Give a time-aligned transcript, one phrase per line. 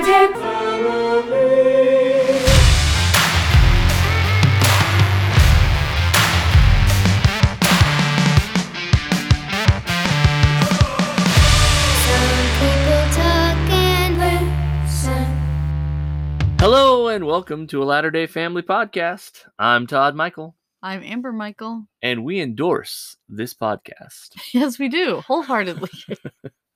[0.00, 1.88] Magic Family.
[12.04, 14.18] Some people talk and
[14.84, 15.24] Listen.
[16.60, 19.44] Hello and welcome to a Latter day Family podcast.
[19.58, 21.86] I'm Todd Michael, I'm Amber Michael.
[22.02, 24.30] and we endorse this podcast.
[24.54, 25.90] Yes, we do wholeheartedly.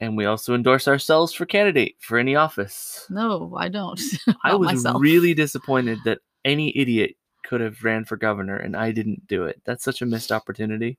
[0.00, 3.06] And we also endorse ourselves for candidate for any office.
[3.10, 4.00] no, I don't.
[4.44, 5.00] I was myself.
[5.00, 9.60] really disappointed that any idiot could have ran for governor and I didn't do it.
[9.64, 10.98] That's such a missed opportunity.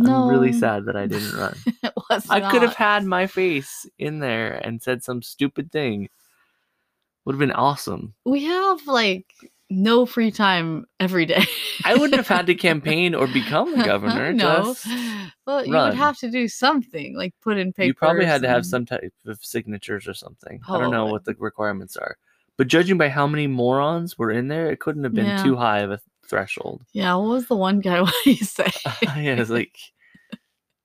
[0.00, 1.54] I'm really sad that I didn't run.
[1.66, 6.08] It was I could have had my face in there and said some stupid thing.
[7.24, 8.14] Would have been awesome.
[8.24, 9.26] We have like
[9.72, 11.44] no free time every day.
[11.84, 14.32] I wouldn't have had to campaign or become the governor.
[14.34, 14.74] no,
[15.46, 15.90] well, you run.
[15.90, 17.88] would have to do something like put in papers.
[17.88, 20.60] You probably had to have some type of signatures or something.
[20.68, 22.16] I don't oh, know what the requirements are.
[22.58, 25.42] But judging by how many morons were in there, it couldn't have been Yeah.
[25.42, 26.82] too high of a threshold.
[26.92, 28.00] Yeah, what was the one guy?
[28.02, 28.68] What he say?
[29.02, 29.76] yeah, it's like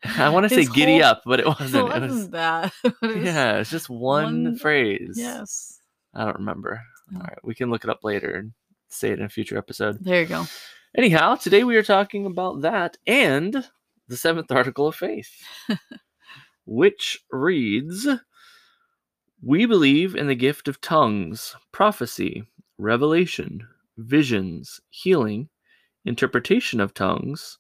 [0.04, 1.76] I want to say His giddy up, but it it wasn't.
[1.76, 2.74] It wasn't was that.
[2.84, 5.16] It was- yeah, it's just one, one- phrase.
[5.16, 5.80] Yes.
[6.14, 6.82] I don't remember.
[7.14, 7.18] Oh.
[7.18, 8.54] All right, we can look it up later and
[8.90, 9.98] say it in a future episode.
[10.02, 10.46] There you go.
[10.96, 13.66] Anyhow, today we are talking about that and
[14.08, 15.30] the seventh article of faith,
[16.66, 18.08] which reads
[19.42, 22.44] We believe in the gift of tongues, prophecy,
[22.78, 25.50] revelation, visions, healing,
[26.06, 27.58] interpretation of tongues,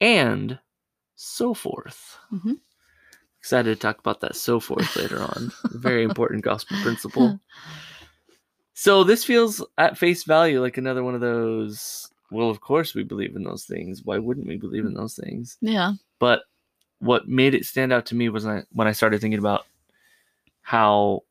[0.00, 0.58] and
[1.14, 2.18] so forth.
[2.32, 2.60] Mhm.
[3.38, 5.52] Excited to talk about that so forth later on.
[5.70, 7.40] Very important gospel principle.
[8.78, 12.10] So this feels at face value like another one of those.
[12.30, 14.02] Well, of course we believe in those things.
[14.04, 15.56] Why wouldn't we believe in those things?
[15.62, 15.94] Yeah.
[16.18, 16.42] But
[16.98, 19.64] what made it stand out to me was when I, when I started thinking about
[20.60, 21.22] how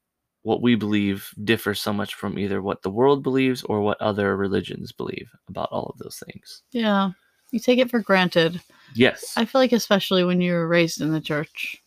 [0.42, 4.36] what we believe differs so much from either what the world believes or what other
[4.36, 6.64] religions believe about all of those things.
[6.72, 7.12] Yeah.
[7.52, 8.60] You take it for granted.
[8.96, 9.36] Yes.
[9.38, 11.80] I feel like especially when you were raised in the church.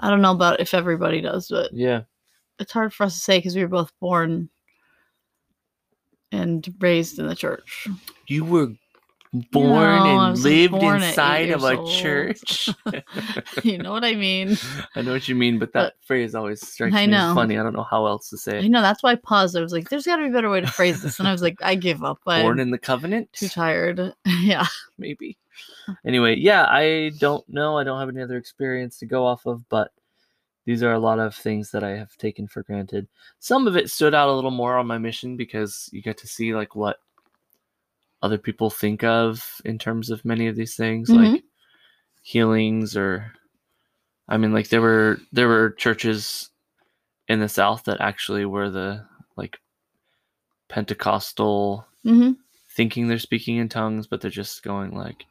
[0.00, 2.02] I don't know about if everybody does, but yeah.
[2.60, 4.48] It's hard for us to say because we were both born
[6.32, 7.88] and raised in the church.
[8.28, 8.68] You were
[9.52, 11.90] born I and lived born inside of a old.
[11.90, 12.68] church.
[13.62, 14.56] you know what I mean?
[14.96, 17.58] I know what you mean, but that phrase always strikes I me as funny.
[17.58, 18.68] I don't know how else to say I it.
[18.68, 19.56] know that's why I paused.
[19.56, 21.32] I was like, "There's got to be a better way to phrase this," and I
[21.32, 22.18] was like, "I give up.
[22.24, 23.32] Born I'm in the covenant?
[23.32, 24.66] too tired." yeah,
[24.98, 25.36] maybe.
[26.04, 27.78] Anyway, yeah, I don't know.
[27.78, 29.92] I don't have any other experience to go off of, but
[30.64, 33.08] these are a lot of things that I have taken for granted.
[33.38, 36.26] Some of it stood out a little more on my mission because you get to
[36.26, 36.98] see like what
[38.22, 41.42] other people think of in terms of many of these things, like
[42.22, 43.32] healings or
[44.28, 46.50] I mean like there were there were churches
[47.28, 49.04] in the south that actually were the
[49.36, 49.58] like
[50.68, 52.32] Pentecostal hmm
[52.72, 55.26] thinking they're speaking in tongues, but they're just going like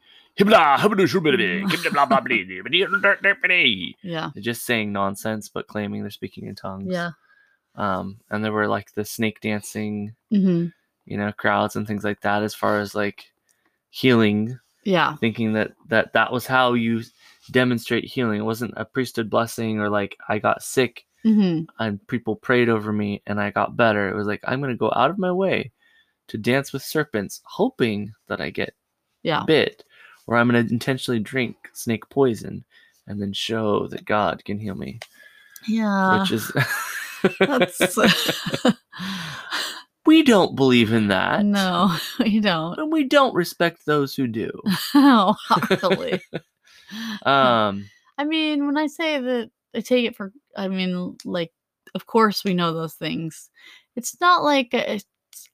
[4.03, 6.87] Yeah, they're just saying nonsense but claiming they're speaking in tongues.
[6.91, 7.11] yeah.
[7.75, 10.67] Um, and there were like the snake dancing, hmm
[11.05, 13.25] you know, crowds and things like that as far as like
[13.89, 17.01] healing, Yeah, thinking that that that was how you
[17.51, 18.39] demonstrate healing.
[18.39, 22.93] It wasn't a priesthood blessing or like I got sick hmm and people prayed over
[22.93, 24.09] me and I got better.
[24.09, 25.71] It was like I'm going to go out of my way
[26.27, 28.73] to dance with serpents hoping that I get
[29.23, 29.43] yeah.
[29.45, 29.83] bit,
[30.29, 32.63] or I'm going to intentionally drink snake poison
[33.07, 34.99] and then show that God can heal me,
[35.67, 36.19] Yeah.
[36.21, 36.51] which is.
[37.39, 37.97] That's
[40.05, 41.43] we don't believe in that.
[41.43, 42.77] no, we don't.
[42.77, 44.51] And we don't respect those who do.
[44.93, 45.33] Oh.
[47.23, 47.85] Um,
[48.19, 51.51] I mean, when I say that I take it for, I mean, like,
[51.95, 53.49] of course we know those things.
[53.95, 55.05] It's not like it's,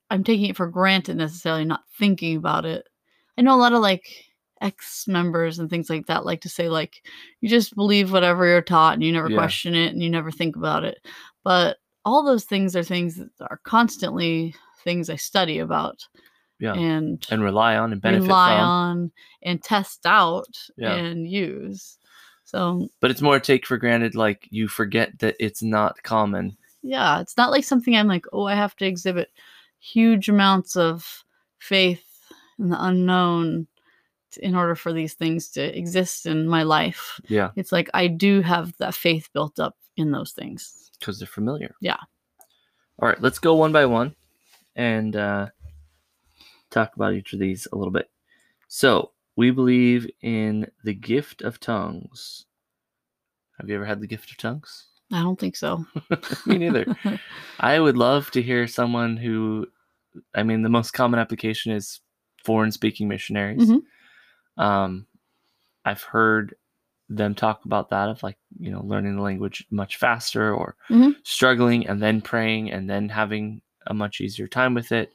[0.09, 2.85] I'm taking it for granted necessarily, not thinking about it.
[3.37, 4.05] I know a lot of like
[4.61, 7.03] ex members and things like that like to say, like,
[7.41, 9.37] you just believe whatever you're taught and you never Yeah.
[9.37, 10.99] question it and you never think about it.
[11.43, 16.07] But all those things are things that are constantly things I study about
[16.59, 16.73] yeah.
[16.73, 18.63] and And rely on and benefit rely from.
[18.67, 19.11] on
[19.43, 20.93] and test out Yeah.
[20.93, 21.97] and use.
[22.43, 26.55] So But it's more take for granted, like you forget that it's not common.
[26.83, 29.31] yeah, it's not like something I'm like, oh, I have to exhibit
[29.79, 31.23] huge amounts of
[31.59, 32.03] faith
[32.59, 33.65] in the unknown
[34.37, 37.19] in order for these things to exist in my life.
[37.27, 37.51] Yeah.
[37.55, 40.91] It's like I do have that faith built up in those things.
[40.99, 41.75] because they're familiar.
[41.81, 41.97] Yeah.
[42.99, 44.15] All right, let's go one by one
[44.75, 45.47] and uh,
[46.69, 48.09] talk about each of these a little bit.
[48.67, 52.45] So, we believe in the gift of tongues.
[53.59, 54.87] Have you ever had the gift of tongues?
[55.11, 55.85] I don't think so.
[56.45, 56.95] Me neither.
[57.59, 59.67] I would love to hear someone who,
[60.33, 61.99] I mean, the most common application is
[62.43, 63.69] foreign speaking missionaries.
[63.69, 63.81] Mhm.
[64.57, 65.05] Um,
[65.85, 66.55] I've heard
[67.09, 71.15] them talk about that of like, you know, learning the language much faster or Mhm.
[71.23, 75.13] struggling and then praying and then having a much easier time with it.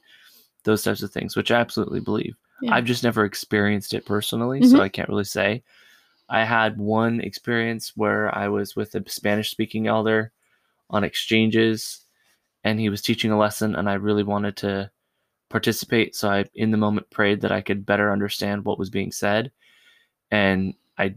[0.63, 2.35] Those types of things, which I absolutely believe.
[2.61, 2.75] Yeah.
[2.75, 4.81] I've just never experienced it personally, so Mhm.
[4.81, 5.63] I can't really say.
[6.29, 10.31] I had one experience where I was with a Spanish speaking elder
[10.89, 12.05] on exchanges
[12.63, 14.91] and he was teaching a lesson and I really wanted to
[15.51, 19.11] participate, so I in the moment prayed that I could better understand what was being
[19.11, 19.51] said.
[20.31, 21.15] And I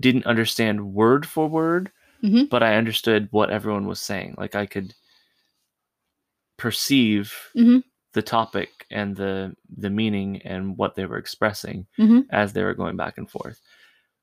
[0.00, 1.92] didn't understand word for word,
[2.22, 2.48] Mhm.
[2.50, 4.34] but I understood what everyone was saying.
[4.38, 4.94] Like I could
[6.56, 7.82] perceive Mhm.
[8.12, 12.26] the topic and the the meaning and what they were expressing Mhm.
[12.30, 13.60] as they were going back and forth.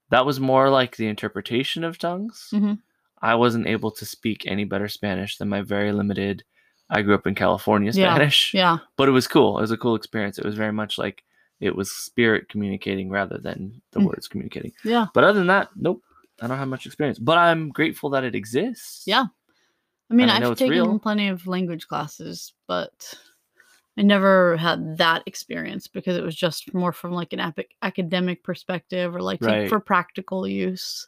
[0.10, 2.50] That was more like the interpretation of tongues.
[2.54, 2.80] Mhm.
[3.22, 6.44] I wasn't able to speak any better Spanish than my very limited.
[6.90, 8.78] I grew up in California Spanish, Yeah.
[8.96, 9.58] but it was cool.
[9.58, 10.38] It was a cool experience.
[10.40, 11.24] It was very much like
[11.60, 14.06] it was spirit communicating rather than the Mm.
[14.06, 14.72] words communicating.
[14.84, 15.08] Yeah.
[15.14, 16.02] But other than that, nope.
[16.42, 19.04] I don't have much experience, but I'm grateful that it exists.
[19.08, 19.26] Yeah.
[20.10, 21.00] I mean, And I know I've taken real.
[21.00, 23.14] plenty of language classes, but
[23.98, 28.44] I never had that experience because it was just more from like an epic academic
[28.44, 29.68] perspective or like Right.
[29.68, 31.08] for practical use,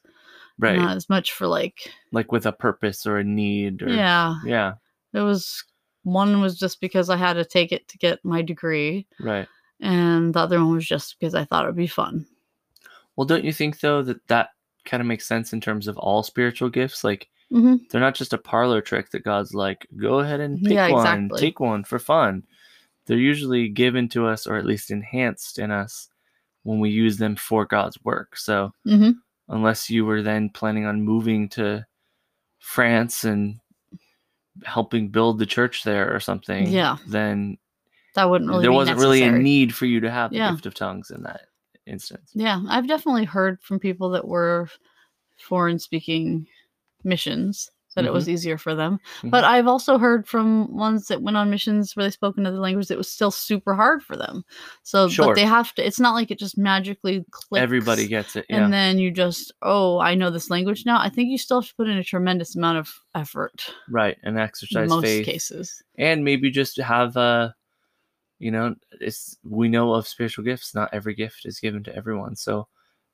[0.58, 0.76] right.
[0.78, 3.84] not as much for like like with a purpose or a need.
[3.84, 4.36] Or, yeah.
[4.44, 4.74] Yeah.
[5.14, 5.64] It was
[6.04, 9.48] one was just because I had to take it to get my degree, Right.
[9.80, 12.26] and the other one was just because I thought it'd be fun.
[13.16, 14.50] Well, don't you think though that that
[14.86, 17.04] kind of makes sense in terms of all spiritual gifts?
[17.04, 20.76] Like hmm they're not just a parlor trick that God's like, go ahead and pick
[20.76, 21.40] Yeah, one, exactly.
[21.42, 22.44] take one for fun.
[23.06, 26.08] They're usually given to us or at least enhanced in us
[26.64, 28.38] when we use them for God's work.
[28.38, 29.12] So hmm
[29.50, 31.84] unless you were then planning on moving to
[32.60, 33.60] France and
[34.66, 36.98] helping build the church there or something, Yeah.
[37.08, 37.58] then
[38.16, 40.52] That wouldn't really there wasn't really a need for you to have the Yeah.
[40.52, 41.42] gift of tongues in that
[41.86, 42.32] instance.
[42.34, 44.70] Yeah, I've definitely heard from people that were
[45.40, 46.48] foreign speaking
[47.04, 48.34] missions that it was Mm-hmm.
[48.34, 49.00] easier for them.
[49.24, 52.88] But I've also heard from ones that went on missions where they spoke another language
[52.88, 54.44] that was still super hard for them.
[54.84, 55.28] So, Sure.
[55.28, 57.62] but they have to, it's not like it just magically clicks.
[57.64, 58.46] Everybody gets it.
[58.50, 58.64] Yeah.
[58.64, 61.00] And then you just, oh, I know this language now.
[61.00, 64.18] I think you still have to put in a tremendous amount of effort right.
[64.24, 65.26] And in exercise most faith.
[65.26, 65.82] cases.
[65.98, 67.50] and maybe just have uh
[68.38, 72.36] you know it's we know of spiritual gifts not every gift is given to everyone
[72.38, 72.68] so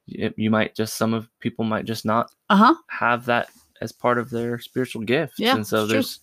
[0.07, 2.75] y- you might just some of people might just not Uh huh.
[2.89, 3.49] have that
[3.81, 5.93] as part of their spiritual gifts Yeah, and so it's true.
[5.95, 6.19] there's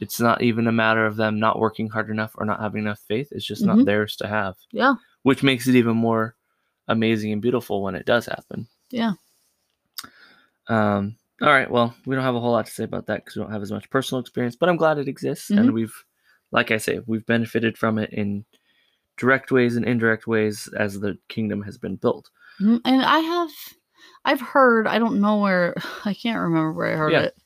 [0.00, 3.00] it's not even a matter of them not working hard enough or not having enough
[3.06, 3.66] faith it's just Mhm.
[3.76, 4.94] not theirs to have Yeah.
[5.22, 6.36] which makes it even more
[6.88, 9.12] amazing and beautiful when it does happen Yeah.
[10.68, 13.36] um all right well we don't have a whole lot to say about that because
[13.36, 15.58] we don't have as much personal experience but i'm glad it exists Mhm.
[15.58, 15.94] and we've
[16.52, 18.44] like i say we've benefited from it in
[19.16, 22.30] direct ways and indirect ways as the kingdom has been built
[22.60, 23.50] Mhm, And I have,
[24.24, 25.74] I've heard, I don't know where,
[26.04, 27.22] I can't remember where I heard Yeah.
[27.22, 27.36] it,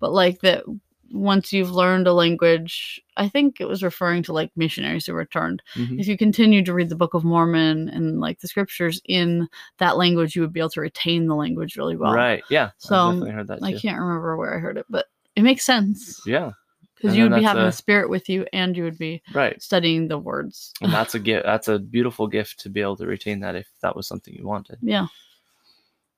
[0.00, 0.64] but like that
[1.12, 5.60] once you've learned a language, I think it was referring to like missionaries who returned.
[5.74, 5.98] Mhm.
[5.98, 9.96] If you continue to read the Book of Mormon and like the scriptures in that
[9.96, 12.12] language, you would be able to retain the language really well.
[12.14, 15.06] right yeah So, i've definitely heard that I can't remember where I heard it, but
[15.34, 16.52] it makes sense yeah
[16.94, 19.60] because you would be having a- the spirit with you and you would be right
[19.60, 20.72] studying the words.
[20.80, 23.66] and that's a gift that's a beautiful gift to be able to retain that if
[23.82, 25.06] that was something you wanted Yeah.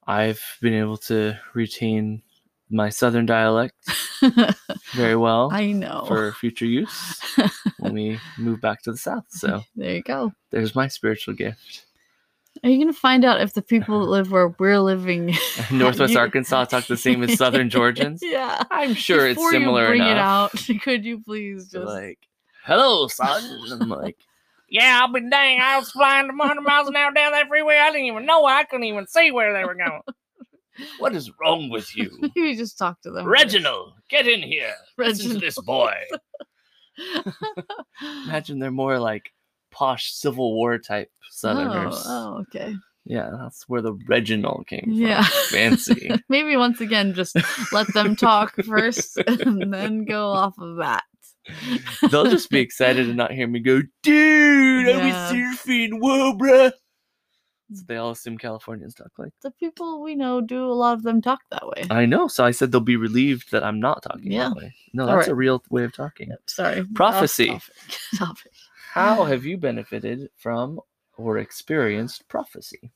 [0.06, 2.22] I've been able to retain
[2.70, 3.74] my southern dialect
[4.94, 6.04] very well I know.
[6.08, 7.20] for future use
[7.78, 10.32] when we move back to the south so there you go.
[10.50, 11.84] there's my spiritual gift
[12.64, 15.34] Are you gonna find out if the people that live where we're living,
[15.70, 18.62] northwest arkansas talk the same as southern georgians yeah.
[18.70, 21.84] i'm sure it's Before similar you bring enough it out, could you please just?
[21.86, 22.18] like
[22.64, 23.42] hello son
[23.80, 24.16] i'm like
[24.72, 27.90] yeah i'll be dang i was flying 100 miles an hour down that freeway i
[27.92, 30.00] didn't even know i couldn't even see where they were going
[30.98, 33.24] what is wrong with you you just talk to them.
[33.24, 33.42] first.
[33.44, 35.92] reginald get in here listen to this boy
[38.24, 39.32] imagine they're more like
[39.70, 42.74] posh civil war type southerners Oh, oh, okay.
[43.04, 45.24] yeah that's where the reginald came from Yeah.
[45.50, 47.36] fancy Maybe once again, just
[47.72, 51.04] let them talk first, and then go off of that.
[52.10, 55.06] they'll just be excited and not hear me go, dude, I Yeah.
[55.06, 56.72] was surfing, whoa, bruh.
[57.74, 57.86] So mm.
[57.86, 59.32] they all assume Californians talk like.
[59.42, 61.84] the people we know do a lot of them talk that way.
[61.90, 64.48] I know, so I said they'll be relieved that I'm not talking Yeah.
[64.50, 64.74] that way.
[64.92, 66.28] No, that's a real way of talking.
[66.28, 66.80] Yep, sorry.
[66.80, 67.46] off Prophecy.
[67.46, 67.74] topic.
[68.16, 68.52] Topic.
[68.92, 70.78] How have you benefited from
[71.16, 72.92] or experienced prophecy?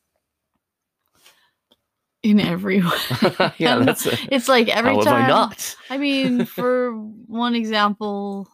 [2.30, 2.90] In every way.
[3.58, 5.76] yeah, And that's a, it's like every how time have I not?
[5.90, 8.48] I mean, for one example,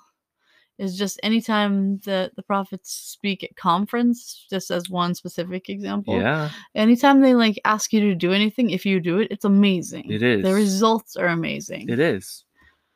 [0.79, 6.15] is just anytime that the prophets speak at conference, just as one specific example.
[6.19, 10.11] Yeah, Anytime they like ask you to do anything, if you do it, it's amazing.
[10.11, 10.43] It is.
[10.43, 11.89] The results are amazing.
[11.89, 12.45] it is.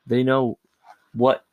[0.05, 0.57] They know
[1.13, 1.45] what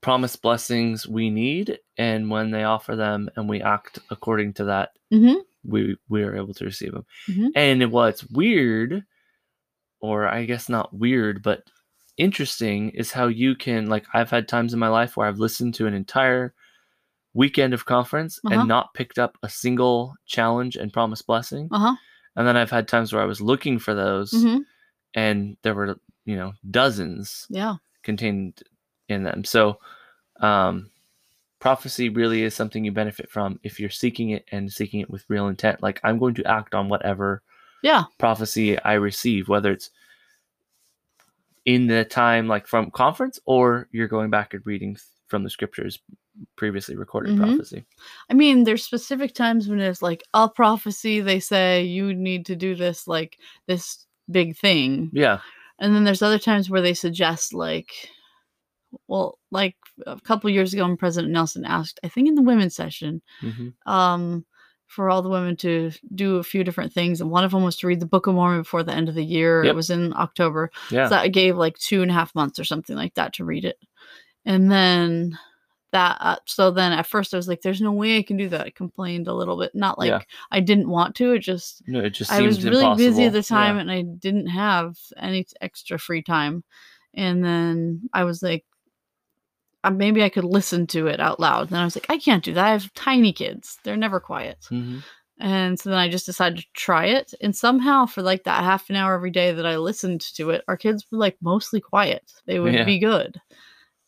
[0.00, 4.90] promised blessings we need, and when they offer them, and we act according to that,
[5.10, 7.06] hmm we we are able to receive them.
[7.28, 7.48] Mhm.
[7.54, 9.04] And what's weird,
[10.00, 11.62] or I guess not weird, but
[12.16, 15.74] interesting, is how you can like I've had times in my life where I've listened
[15.76, 16.54] to an entire
[17.34, 18.58] weekend of conference Uh-huh.
[18.60, 21.68] and not picked up a single challenge and promised blessing.
[21.70, 21.96] Uh huh.
[22.36, 24.58] And then I've had times where I was looking for those hmm
[25.14, 27.76] and there were, you know, dozens Yeah.
[28.02, 28.62] contained
[29.08, 29.44] in them.
[29.44, 29.78] So,
[30.40, 30.90] um,
[31.62, 35.24] prophecy really is something you benefit from if you're seeking it and seeking it with
[35.28, 35.80] real intent.
[35.80, 37.40] Like, I'm going to act on whatever
[37.82, 38.02] Yeah.
[38.18, 39.90] prophecy I receive, whether it's
[41.64, 44.96] in the time like from conference or you're going back and reading
[45.28, 46.00] from the scriptures
[46.56, 47.38] previously recorded Mhm.
[47.38, 47.84] prophecy.
[48.28, 51.20] I mean, there's specific times when it's like a prophecy.
[51.20, 53.38] They say you need to do this, like
[53.68, 55.38] this big thing, Yeah.
[55.78, 57.92] and then there's other times where they suggest like
[59.08, 62.74] well like a couple years ago when president nelson asked i think in the women's
[62.76, 64.44] session hmm um
[64.86, 67.76] for all the women to do a few different things and one of them was
[67.78, 69.72] to read the book of mormon before the end of the year Yep.
[69.72, 71.06] it was in october Yeah.
[71.06, 73.64] so that gave like two and a half months or something like that to read
[73.64, 73.78] it
[74.44, 75.38] and then
[75.92, 78.48] that uh, so then at first i was like there's no way i can do
[78.50, 80.20] that i complained a little bit not like Yeah.
[80.50, 83.42] i didn't want to it just no, it just I was really busy at the
[83.42, 83.80] time Yeah.
[83.82, 86.64] and I didn't have any extra free time.
[87.14, 88.64] And then I was like,
[89.90, 91.68] maybe I could listen to it out loud.
[91.70, 92.64] Then I was like, I can't do that.
[92.64, 94.58] I have tiny kids, they're never quiet.
[94.70, 95.02] Mhm.
[95.40, 97.34] And so then I just decided to try it.
[97.40, 100.62] And somehow, for like that half an hour every day that I listened to it,
[100.68, 102.32] our kids were like mostly quiet.
[102.46, 102.84] They would Yeah.
[102.84, 103.40] be good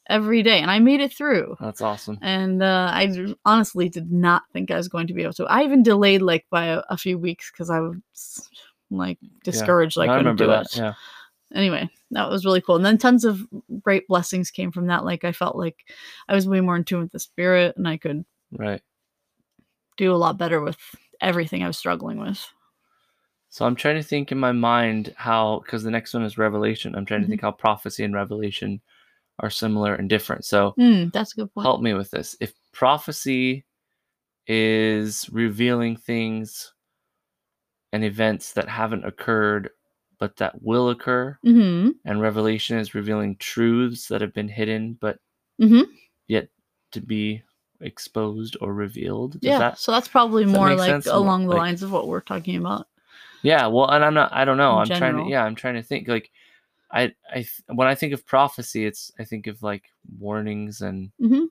[0.09, 0.61] every day.
[0.61, 1.57] And I made it through.
[1.61, 2.19] That's awesome.
[2.23, 5.47] And uh, I honestly did not think I was going to be able to.
[5.47, 8.49] I even delayed like by a, a few weeks because I was
[8.91, 9.99] like discouraged.
[9.99, 10.67] I I couldn't remember do that.
[10.67, 10.77] it.
[10.77, 10.95] Yeah.
[11.55, 12.77] Anyway, that was really cool.
[12.77, 13.47] And then tons of
[13.83, 15.05] great blessings came from that.
[15.05, 15.85] Like I felt like
[16.29, 18.81] I was way more in tune with the spirit, and I could Right.
[19.97, 20.79] do a lot better with
[21.21, 22.45] everything I was struggling with.
[23.51, 26.97] So I'm trying to think in my mind how, because the next one is Revelation.
[26.97, 27.31] I'm trying to Mhm.
[27.31, 28.81] think how prophecy and Revelation
[29.39, 30.45] are similar and different.
[30.45, 31.65] So Hmm, that's a good point.
[31.65, 32.37] help me with this.
[32.41, 33.65] If prophecy
[34.49, 36.73] is revealing things
[37.93, 39.71] and events that haven't occurred
[40.25, 41.91] but that will occur, Mm-hmm.
[42.07, 45.19] and Revelation is revealing truths that have been hidden but
[45.61, 45.83] Mm-hmm.
[46.29, 46.49] yet
[46.93, 47.43] to be
[47.81, 49.33] exposed or revealed.
[49.33, 49.59] Does Yeah.
[49.59, 51.07] that so that's probably does that more like sense?
[51.07, 52.87] More along the like- lines of what we're talking about.
[53.43, 54.33] Yeah, well, and I'm not.
[54.33, 54.81] I don't know.
[54.81, 55.31] In I'm trying to.
[55.31, 56.09] Yeah, I'm trying to think.
[56.09, 56.31] Like,
[56.91, 59.85] I, I, th- when I think of prophecy, it's I think of like
[60.19, 61.11] warnings and.
[61.21, 61.49] Mhm.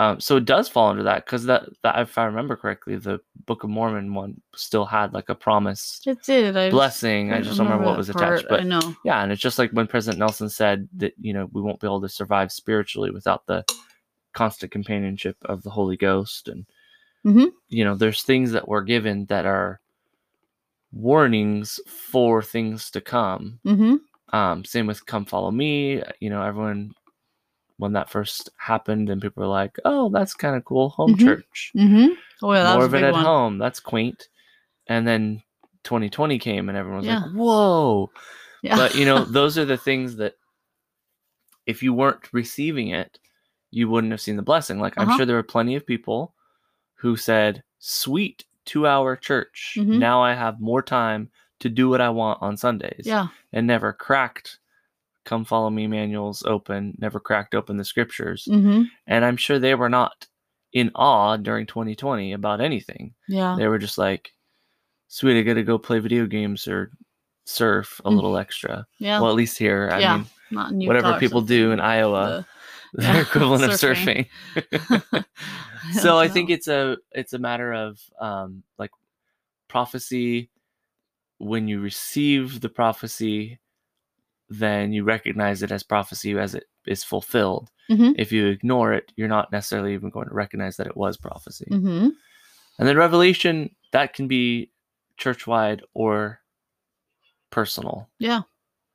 [0.00, 3.18] Um, so it does fall under that because that, that if I remember correctly, the
[3.46, 6.00] Book of Mormon one still had like a promise.
[6.06, 6.56] It did.
[6.56, 7.32] I just blessing.
[7.32, 8.34] I just don't remember what was part.
[8.34, 8.94] attached, but I know.
[9.04, 11.86] yeah, and it's just like when President Nelson said that you know we won't be
[11.88, 13.64] able to survive spiritually without the
[14.34, 16.64] constant companionship of the Holy Ghost, and
[17.26, 17.50] Mhm.
[17.68, 19.80] you know there's things that we're given that are
[20.92, 23.58] warnings for things to come.
[23.66, 23.96] Mm-hmm.
[24.36, 26.92] Um, same with "Come Follow Me." You know, everyone
[27.78, 31.24] when that first happened, and people were like, "Oh, that's kind of cool, home Mhm.
[31.24, 32.14] church, Mm-hmm.
[32.42, 33.24] Oh yeah, more of a it at one.
[33.24, 33.58] home.
[33.58, 34.28] That's quaint."
[34.86, 35.42] And then
[35.84, 37.20] 2020 came, and everyone was Yeah.
[37.22, 38.10] like, "Whoa!"
[38.62, 38.76] Yeah.
[38.76, 40.34] but you know those are the things that
[41.66, 43.18] if you weren't receiving it
[43.70, 45.16] you wouldn't have seen the blessing like i'm Uh-huh.
[45.18, 46.34] sure there were plenty of people
[46.94, 49.98] who said sweet two hour church Mhm.
[49.98, 51.30] now i have more time
[51.60, 53.28] to do what i want on sundays yeah.
[53.52, 54.57] and never cracked
[55.28, 58.82] come follow me manuals open never cracked open the scriptures Mm-hmm.
[59.06, 60.26] and i'm sure they were not
[60.72, 63.54] in awe during 2020 about anything Yeah.
[63.58, 64.32] they were just like
[65.08, 66.90] sweet i gotta go play video games or
[67.44, 68.14] surf a Mm.
[68.16, 69.20] little extra Yeah.
[69.20, 71.80] well, at least here, I Yeah, mean, Not in whatever people do in.
[71.80, 72.44] Iowa,
[72.94, 74.28] The- their yeah, equivalent of surfing.
[74.54, 75.24] surfing.
[76.00, 78.90] so I think it's a it's a matter of um, like
[79.68, 80.50] prophecy.
[81.38, 83.58] When you receive the prophecy,
[84.48, 87.70] then you recognize it as prophecy as it is fulfilled.
[87.90, 88.14] Mhm.
[88.18, 91.66] If you ignore it, you're not necessarily even going to recognize that it was prophecy.
[91.70, 92.12] Mhm.
[92.78, 94.70] And then revelation that can be
[95.16, 96.40] church-wide or
[97.50, 98.08] personal.
[98.18, 98.42] Yeah.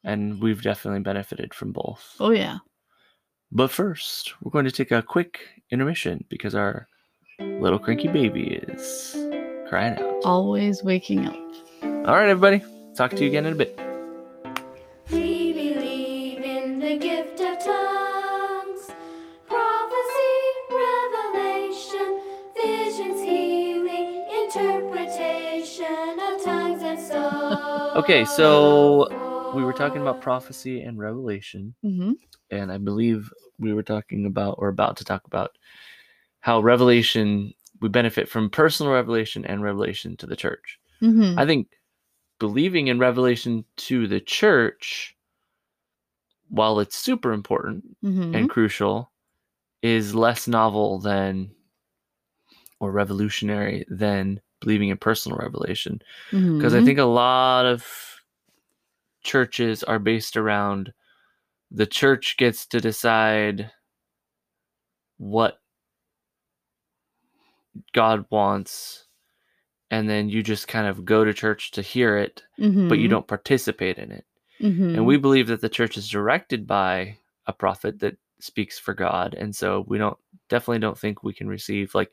[0.04, 2.16] And we've definitely benefited from both.
[2.20, 2.60] Oh yeah.
[3.52, 5.40] But first, we're going to take a quick
[5.72, 6.88] intermission because our
[7.40, 9.16] little cranky baby is
[9.70, 10.24] crying out.
[10.24, 11.36] Always waking up.
[11.84, 12.64] All right, everybody.
[12.96, 13.93] Talk to you again in a bit.
[27.96, 29.08] Okay, so
[29.54, 32.14] we were talking about prophecy and revelation, Mm-hmm.
[32.50, 35.52] and I believe we were talking about or about to talk about
[36.40, 40.80] how revelation we benefit from personal revelation and revelation to the church.
[41.04, 41.38] Mm-hmm.
[41.38, 41.68] I think
[42.40, 45.16] believing in revelation to the church,
[46.50, 48.34] while it's super important mm-hmm.
[48.34, 49.12] and crucial,
[49.84, 51.52] is less novel than
[52.80, 56.02] or revolutionary than believing in personal revelation.
[56.32, 56.86] Because I Mhm.
[56.86, 57.86] think a lot of
[59.24, 60.94] churches are based around
[61.72, 63.72] the church gets to decide
[65.18, 65.60] what
[67.94, 69.08] God wants,
[69.90, 73.10] and then you just kind of go to church to hear it, but you Mhm.
[73.10, 74.26] don't participate in it.
[74.62, 74.96] Mhm.
[74.96, 77.18] And we believe that the church is directed by
[77.48, 79.34] a prophet that speaks for God.
[79.34, 80.18] And so we don't
[80.50, 82.12] definitely don't think we can receive like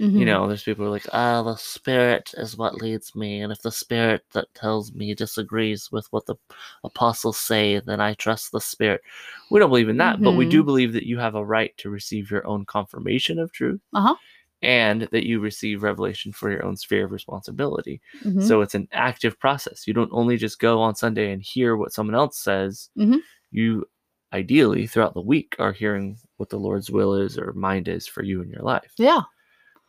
[0.00, 0.26] you Mhm.
[0.26, 3.60] know, there's people who are like, ah, the spirit is what leads me, and if
[3.62, 6.36] the spirit that tells me disagrees with what the
[6.84, 9.02] apostles say, then I trust the spirit.
[9.50, 10.66] We don't believe in that, but we do Mhm.
[10.66, 14.14] believe that you have a right to receive your own confirmation of truth Uh-huh.
[14.62, 18.00] and that you receive revelation for your own sphere of responsibility.
[18.24, 18.42] Mhm.
[18.42, 19.86] So it's an active process.
[19.86, 22.90] You don't only just go on Sunday and hear what someone else says.
[22.96, 23.20] Mhm.
[23.52, 23.86] You
[24.32, 28.22] ideally throughout the week are hearing what the Lord's will is or mind is for
[28.22, 29.22] you in your life, yeah,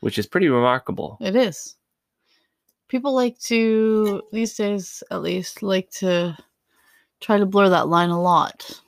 [0.02, 1.18] which is pretty remarkable.
[1.22, 1.76] it is.
[2.90, 6.38] People like to these days, at least, like to
[7.22, 8.82] try to blur that line a lot.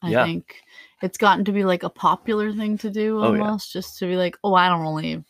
[0.00, 0.24] I Yeah.
[0.24, 0.56] think
[1.02, 3.42] it's gotten to be like a popular thing to do Oh, yeah.
[3.42, 5.22] almost, just to be like, oh, I don't really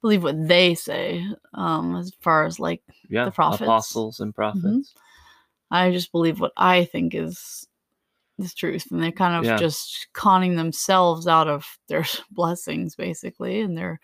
[0.00, 1.24] believe what they say.
[1.52, 3.62] Um, as far as like yeah, prophets.
[3.62, 4.94] apostles and prophets.
[5.70, 7.66] I just believe what I think is
[8.38, 9.58] the truth, and they're kind of Yeah.
[9.58, 14.00] just conning themselves out of their blessings, basically, and their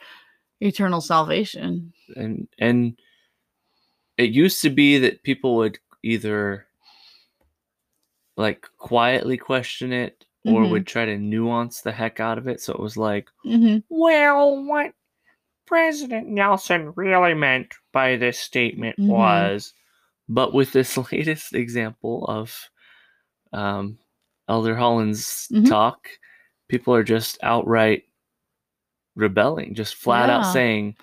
[0.60, 1.92] eternal salvation.
[2.16, 2.98] And and
[4.16, 6.66] it used to be that people would either
[8.36, 10.70] like quietly question it or Mhm.
[10.70, 12.60] would try to nuance the heck out of it.
[12.60, 13.78] So it was like, Mm-hmm.
[13.88, 14.92] well, what
[15.66, 19.08] President Nelson really meant by this statement Mhm.
[19.08, 19.72] was.
[20.28, 22.70] But with this latest example of
[23.52, 23.98] um,
[24.48, 25.68] Elder Holland's Mhm.
[25.68, 26.08] talk,
[26.68, 28.04] people are just outright
[29.16, 30.96] rebelling, just flat out saying,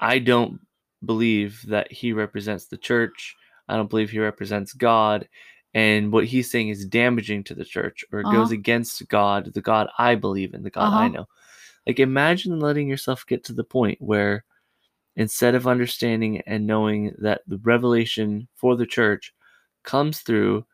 [0.00, 0.60] I don't
[1.04, 3.36] believe that he represents the church.
[3.68, 5.28] I don't believe he represents God.
[5.74, 8.54] And what he's saying is damaging to the church or goes Uh-huh.
[8.54, 11.08] against God, the God I believe in, the God I Uh-huh.
[11.08, 11.28] know.
[11.86, 14.44] Like, imagine letting yourself get to the point where
[15.16, 19.34] instead of understanding and knowing that the revelation for the church
[19.82, 20.64] comes through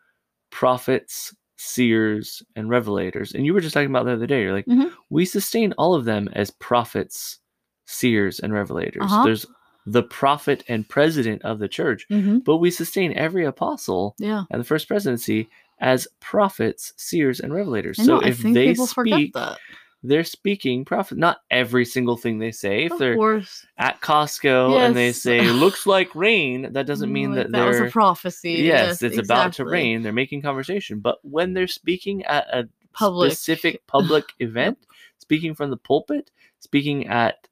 [0.50, 3.34] prophets, seers, and revelators.
[3.34, 4.92] And you were just talking about the other day, you're like, Mhm.
[5.10, 7.38] we sustain all of them as prophets,
[7.86, 9.02] seers, and revelators.
[9.02, 9.24] Uh-huh.
[9.24, 9.46] There's
[9.86, 12.38] the prophet and president of the church, Mm-hmm.
[12.38, 14.44] but we sustain every apostle Yeah.
[14.50, 15.48] and the first presidency
[15.80, 17.98] as prophets, seers, and revelators.
[17.98, 18.20] Know.
[18.20, 19.58] so if they speak, that.
[20.02, 21.16] They're speaking prophet.
[21.18, 22.84] Not every single thing they say.
[22.86, 23.64] If Of they're course.
[23.78, 25.18] at Costco and they Yes.
[25.22, 28.50] say looks like rain, that doesn't mean Like, that that was a prophecy.
[28.50, 30.02] yes, it's about to rain.
[30.02, 33.30] They're making conversation, but when they're speaking at a Public.
[33.32, 34.78] specific public event,
[35.18, 37.48] speaking from the pulpit, speaking at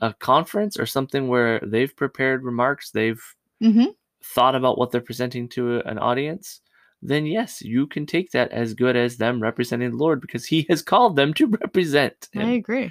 [0.00, 3.22] a conference or something where they've prepared remarks, they've
[3.62, 3.86] Mm-hmm.
[4.22, 6.60] thought about what they're presenting to an audience,
[7.04, 10.62] then yes, you can take that as good as them representing the Lord because He
[10.70, 12.48] has called them to represent Him.
[12.48, 12.90] I agree.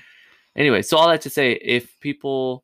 [0.55, 2.63] Anyway, so all that to say, if people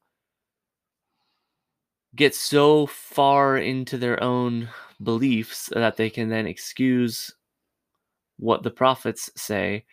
[2.15, 4.69] get so far into their own
[5.01, 7.33] beliefs that they can then excuse
[8.37, 9.85] what the prophets say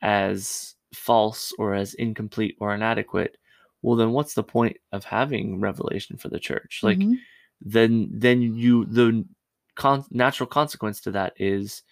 [0.00, 3.36] as false or as incomplete or inadequate,
[3.82, 6.80] well then what's the point of having revelation for the church?
[6.82, 7.18] Like Mhm.
[7.60, 9.24] then then you the
[9.74, 11.82] con- natural consequence to that is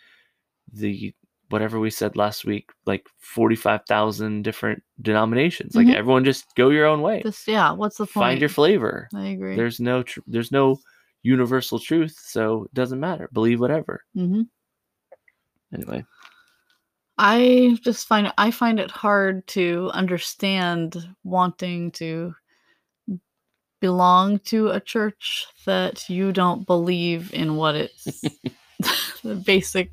[0.72, 1.12] the
[1.48, 5.94] whatever we said last week like 45,000 different denominations like Mhm.
[5.94, 7.72] everyone just go your own way Just yeah.
[7.72, 8.12] What's the point?
[8.14, 9.56] find your flavor I agree.
[9.56, 10.78] there's no tr- there's no
[11.22, 14.42] universal truth so it doesn't matter believe whatever hmm
[15.74, 16.04] anyway
[17.18, 22.34] I just find I find it hard to understand wanting to
[23.80, 28.04] belong to a church that you don't believe in what it's
[29.22, 29.90] the basic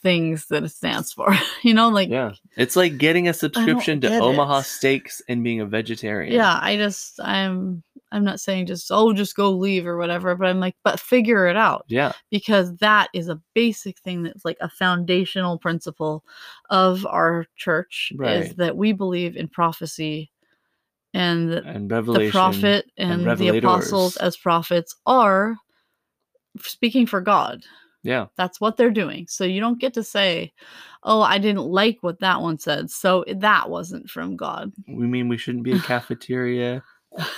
[0.00, 1.34] things that it stands for.
[1.62, 4.62] You know, like yeah it's like getting a subscription to omaha it.
[4.64, 9.34] steaks and being a vegetarian yeah, I just I'm I'm not saying just oh just
[9.34, 12.12] go leave or whatever, but I'm like but figure it out Yeah.
[12.30, 16.24] because that is a basic thing that's like a foundational principle
[16.70, 20.30] of our church is that we believe in prophecy
[21.14, 25.56] and And the prophet and, the apostles as prophets are
[26.60, 27.64] speaking for God.
[28.02, 28.26] Yeah.
[28.36, 29.26] That's what they're doing.
[29.28, 30.52] So you don't get to say,
[31.02, 35.28] "Oh, I didn't like what that one said, so that wasn't from God." We mean
[35.28, 36.82] we shouldn't be a cafeteria,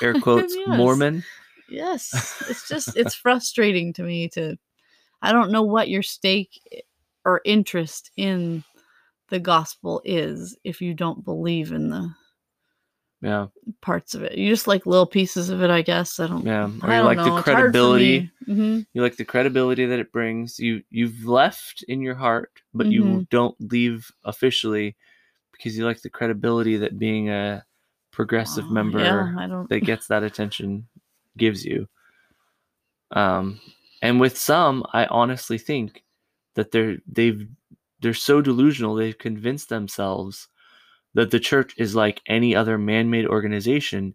[0.03, 0.79] air quotes, Yes.
[0.79, 1.25] Mormon.
[1.69, 4.57] Yes, it's just it's frustrating to me to
[5.23, 6.85] I don't know what your stake
[7.25, 8.65] or interest in
[9.29, 12.13] the gospel is if you don't believe in the
[13.23, 13.49] Yeah.
[13.83, 14.39] parts of it.
[14.39, 16.19] You just like little pieces of it, I guess.
[16.21, 16.71] I don't Yeah.
[16.83, 17.25] Or I you like know.
[17.25, 18.31] the It's hard for credibility.
[18.47, 18.55] me.
[18.55, 18.87] Mhm.
[18.95, 20.59] You like the credibility that it brings.
[20.59, 23.29] You you've left in your heart, but you Mhm.
[23.29, 24.97] don't leave officially
[25.53, 27.65] because you like the credibility that being a
[28.11, 30.89] progressive member Yeah, that gets that attention
[31.37, 31.87] gives you.
[33.11, 33.61] Um,
[34.03, 36.03] and with some, I honestly think
[36.55, 37.47] that they're they've
[38.01, 40.49] they're so delusional they've convinced themselves
[41.15, 44.15] that the church is like any other man-made organization,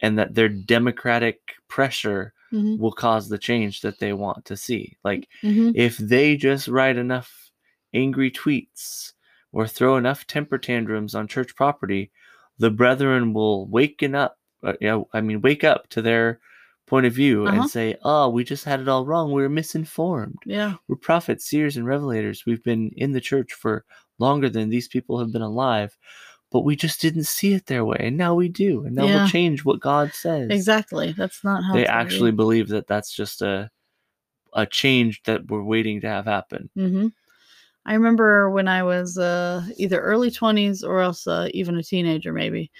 [0.00, 4.96] and that their democratic pressure Mhm, will cause the change that they want to see.
[5.02, 5.72] Like mhm.
[5.74, 7.50] if they just write enough
[7.92, 9.12] angry tweets
[9.52, 12.10] or throw enough temper tantrums on church property,
[12.58, 14.38] the brethren will waken up.
[14.62, 16.40] Uh, yeah, I mean, wake up to their
[16.86, 17.62] point of view Uh-huh.
[17.62, 19.32] and say, "Oh, we just had it all wrong.
[19.32, 20.38] We were misinformed.
[20.46, 20.74] Yeah.
[20.86, 22.44] We're prophets, seers, and revelators.
[22.46, 23.84] We've been in the church for
[24.18, 25.96] longer than these people have been alive."
[26.54, 29.16] But we just didn't see it their way, and now we do, and now Yeah.
[29.16, 31.12] we'll change what God says Exactly.
[31.18, 32.04] That's not how they gonna be.
[32.06, 33.68] actually believe that that's just a
[34.52, 36.70] a change that we're waiting to have happen.
[36.76, 37.08] hmm
[37.86, 42.32] I remember when I was uh, either early 20s or else uh, even a teenager,
[42.32, 42.70] maybe.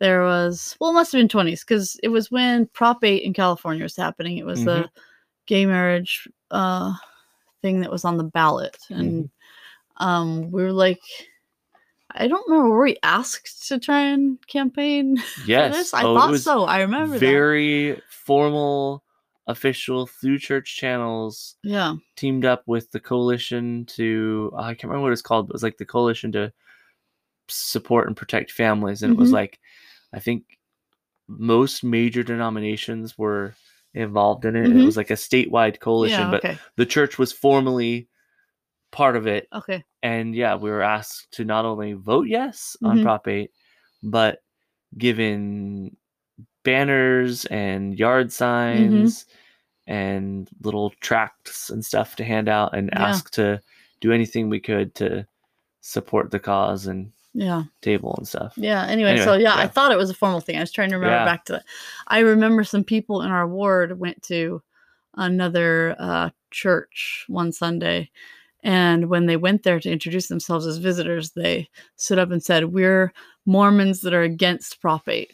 [0.00, 3.32] There was, well, it must have been 20s because it was when Prop 8 in
[3.32, 4.38] California was happening.
[4.38, 4.90] It was the
[5.46, 6.94] gay marriage uh,
[7.62, 8.76] thing that was on the ballot.
[8.90, 9.30] And
[9.98, 11.00] um, we were like,
[12.14, 15.92] I don't remember, were we asked to try and campaign Yes?
[15.94, 16.64] I oh, thought so.
[16.64, 17.20] I remember that.
[17.20, 19.02] very formal,
[19.46, 21.56] official through church channels.
[21.62, 21.94] Yeah.
[22.16, 25.62] Teamed up with the coalition to I can't remember what it's called, but it was
[25.62, 26.52] like the coalition to
[27.48, 29.34] support and protect families, and it was Mhm.
[29.34, 29.58] like
[30.12, 30.44] I think
[31.28, 33.54] most major denominations were
[33.94, 34.66] involved in it.
[34.66, 34.84] It Mhm.
[34.84, 36.38] was like a statewide coalition, Yeah.
[36.42, 38.08] but the church was formally
[38.92, 39.84] part of it Okay.
[40.02, 43.02] and yeah, we were asked to not only vote yes on Mhm.
[43.02, 43.50] Prop 8,
[44.02, 44.42] but
[44.98, 45.96] given
[46.64, 48.32] banners and yard Mm-hmm.
[48.32, 49.26] signs
[49.86, 53.06] and little tracts and stuff to hand out and Yeah.
[53.08, 53.60] ask to
[54.00, 55.26] do anything we could to
[55.80, 57.64] support the cause and Yeah.
[57.80, 58.52] table and stuff.
[58.56, 58.84] Yeah.
[58.86, 60.56] Anyway, Anyway, so yeah, I thought it was a formal thing.
[60.56, 61.24] I was trying to remember Yeah.
[61.24, 61.64] back to that.
[62.08, 64.62] I remember some people in our ward went to
[65.14, 68.10] another uh, church one Sunday.
[68.62, 72.72] And when they went there to introduce themselves as visitors, they stood up and said,
[72.72, 73.12] We're
[73.46, 75.30] Mormons that are against Prop 8.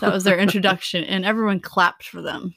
[0.00, 1.04] That was their introduction.
[1.04, 2.54] and everyone clapped for them.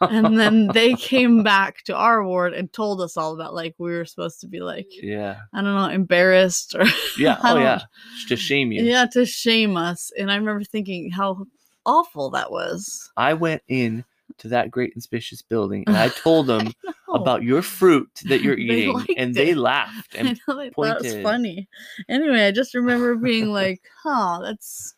[0.00, 3.90] And then they came back to our ward and told us all about like we
[3.92, 5.36] were supposed to be like, yeah.
[5.54, 6.84] I don't know, embarrassed or
[7.18, 7.38] Yeah.
[7.44, 7.82] Oh yeah.
[8.28, 8.82] To shame you.
[8.82, 10.10] yeah, to shame us.
[10.18, 11.44] And I remember thinking how
[11.86, 13.10] awful that was.
[13.16, 14.04] I went in
[14.38, 16.72] to that great and spacious building and I told them
[17.08, 19.56] Oh, about your fruit that you're eating liked and they it.
[19.56, 21.68] laughed I and know they thought it was funny.
[22.08, 24.94] Anyway, I just remember being like, huh, that's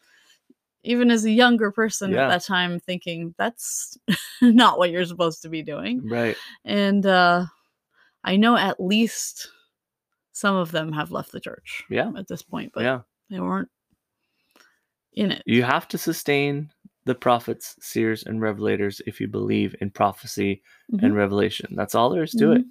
[0.84, 2.24] even as a younger person Yeah.
[2.24, 3.96] at that time thinking that's
[4.42, 6.06] not what you're supposed to be doing.
[6.08, 6.36] right.
[6.64, 7.46] And uh
[8.24, 9.48] I know at least
[10.32, 12.10] some of them have left the church Yeah.
[12.16, 13.00] at this point, but yeah.
[13.30, 13.68] they weren't
[15.14, 15.42] in it.
[15.46, 16.70] You have to sustain
[17.04, 20.62] the prophets, seers, and revelators if you believe in prophecy
[20.92, 21.02] Mhm.
[21.04, 21.74] and revelation.
[21.74, 22.64] That's all there is to it.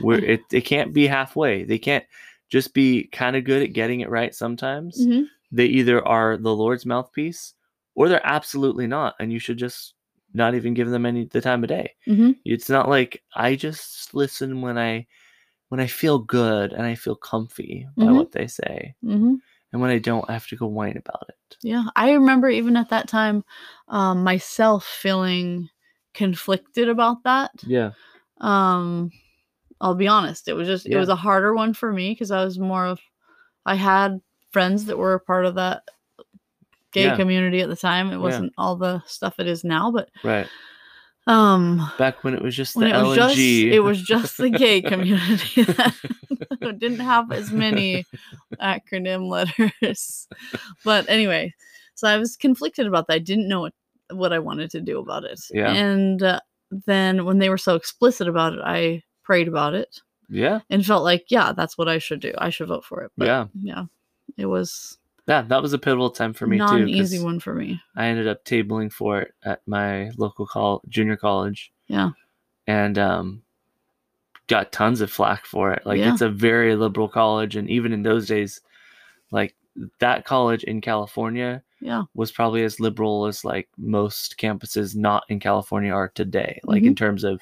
[0.00, 1.64] Where it, it can't be halfway.
[1.64, 2.04] They can't
[2.50, 5.04] just be kind of good at getting it right sometimes.
[5.06, 5.26] Mhm.
[5.52, 7.54] They either are the Lord's mouthpiece
[7.94, 9.14] or they're absolutely not.
[9.20, 9.94] And you should just
[10.34, 11.94] not even give them any the time of day.
[12.06, 12.36] Mhm.
[12.44, 15.06] It's not like I just listen when I
[15.70, 18.16] when I feel good and I feel comfy by Mhm.
[18.16, 18.94] what they say.
[19.72, 21.56] And when I don't, I have to go whine about it.
[21.62, 23.44] Yeah, I remember even at that time,
[23.88, 25.68] um, myself feeling
[26.14, 27.50] conflicted about that.
[27.66, 27.90] Yeah.
[28.40, 29.10] Um,
[29.80, 32.44] I'll be honest, it was just it was a harder one for me because I
[32.44, 33.00] was more of
[33.66, 35.82] I had friends that were a part of that
[36.92, 37.16] gay Yeah.
[37.16, 38.10] community at the time.
[38.10, 40.48] It wasn't all the stuff it is now, but Right.
[41.28, 44.80] Um, Back when it was just the it was just it was just the gay
[44.92, 45.62] community
[46.60, 48.04] that didn't have as many
[48.60, 50.26] acronym letters.
[50.84, 51.54] But anyway,
[51.94, 53.14] so I was conflicted about that.
[53.14, 53.74] I didn't know what
[54.10, 55.38] what I wanted to do about it.
[55.52, 55.70] Yeah.
[55.72, 60.60] And uh, then when they were so explicit about it, I prayed about it Yeah.
[60.70, 62.32] and felt like, yeah, that's what I should do.
[62.38, 63.12] I should vote for it.
[63.18, 63.46] But, Yeah.
[63.60, 63.84] Yeah.
[64.38, 64.96] It was
[65.28, 65.42] Yeah.
[65.42, 66.64] That was a pivotal time for me too.
[66.64, 66.76] not too.
[66.82, 67.80] an 'cause easy one for me.
[67.94, 71.70] I ended up tabling for it at my local col- junior college.
[71.86, 72.10] Yeah.
[72.66, 73.42] And um
[74.48, 75.84] got tons of flack for it.
[75.84, 76.12] Like Yeah.
[76.12, 78.60] it's a very liberal college and even in those days
[79.30, 79.54] like
[80.00, 82.04] that college in California Yeah.
[82.14, 86.60] was probably as liberal as like most campuses not in California are today.
[86.64, 86.88] Like Mm-hmm.
[86.88, 87.40] in terms of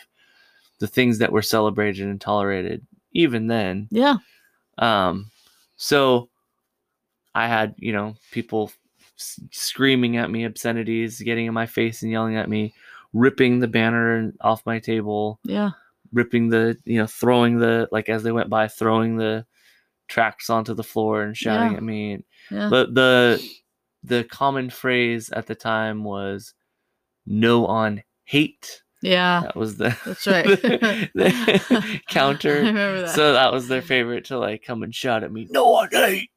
[0.80, 3.86] the things that were celebrated and tolerated even then.
[3.92, 4.16] Yeah.
[4.78, 5.30] Um,
[5.76, 6.28] so
[7.36, 8.72] I had, you know, people
[9.18, 12.72] s- screaming at me obscenities, getting in my face and yelling at me,
[13.12, 15.70] ripping the banner off my table, Yeah.
[16.12, 19.44] ripping the, you know, throwing the, like as they went by, throwing the
[20.08, 21.76] tracks onto the floor and shouting Yeah.
[21.76, 22.24] at me.
[22.50, 22.68] Yeah.
[22.70, 23.42] But the,
[24.02, 26.54] the common phrase at the time was
[27.26, 28.82] no on hate.
[29.02, 29.40] Yeah.
[29.42, 30.46] That was the, That's right.
[30.62, 32.72] the- the counter
[33.02, 33.10] that.
[33.10, 36.30] so that was their favorite to like come and shout at me, no one hate,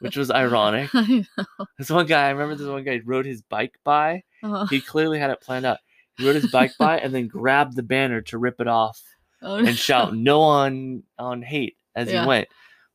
[0.00, 0.90] which was ironic.
[1.78, 4.22] This one guy, I remember this one guy rode his bike by.
[4.42, 5.78] Uh, He clearly had it planned out.
[6.16, 9.00] He rode his bike by and then grabbed the banner to rip it off
[9.42, 12.22] oh, and shout no on on hate as Yeah.
[12.22, 12.48] he went.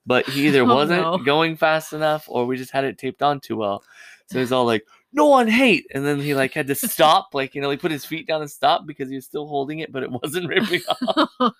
[0.06, 1.18] But he either Oh, wasn't no.
[1.18, 3.84] going fast enough or we just had it taped on too well.
[4.28, 5.86] So he's all like, no one hate.
[5.94, 8.42] And then he like had to stop, like, you know, he put his feet down
[8.42, 11.54] and stop because he was still holding it, but it wasn't ripping off.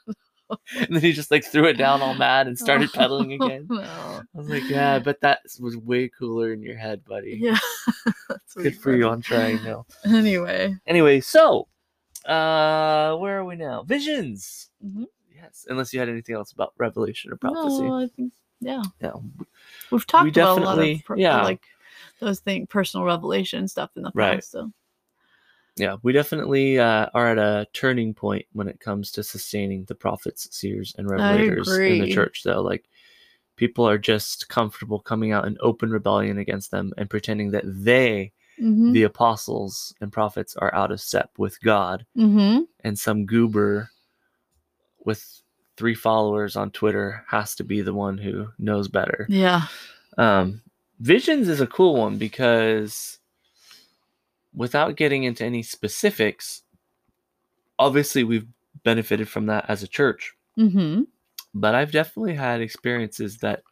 [0.78, 3.68] And then he just like threw it down all mad and started pedaling again.
[3.72, 7.38] I was like, yeah, but that was way cooler in your head, buddy.
[7.42, 7.58] Yeah.
[8.56, 9.86] Good for you on trying now.
[10.06, 10.76] Anyway.
[10.88, 11.68] Anyway, so
[12.26, 13.84] uh where are we now?
[13.84, 14.70] Visions.
[14.86, 15.06] Mhm.
[15.36, 17.84] Yes, unless you had anything else about revelation or prophecy.
[17.84, 18.82] No, I think yeah.
[19.02, 19.24] No.
[19.92, 21.42] We've talked about a lot of pro- yeah.
[21.44, 21.62] like
[22.20, 24.36] those things, personal revelation stuff in the Right.
[24.36, 24.52] past.
[24.52, 24.72] So
[25.76, 29.96] Yeah, we definitely uh, are at a turning point when it comes to sustaining the
[29.96, 32.44] prophets, seers, and revelators in the church.
[32.44, 32.86] Though, like
[33.56, 38.32] people are just comfortable coming out in open rebellion against them and pretending that they,
[38.62, 38.92] mm-hmm.
[38.92, 42.06] the apostles and prophets, are out of step with God.
[42.18, 42.62] Mm-hmm.
[42.82, 43.90] and some goober
[45.06, 45.42] with
[45.76, 49.26] three followers on Twitter has to be the one who knows better.
[49.30, 49.64] Yeah.
[50.18, 50.62] Um,
[51.00, 53.20] Visions is a cool one because
[54.56, 56.64] without getting into any specifics,
[57.80, 58.48] obviously we've
[58.84, 61.04] benefited from that as a church, Mm-hmm.
[61.54, 63.64] but I've definitely had experiences that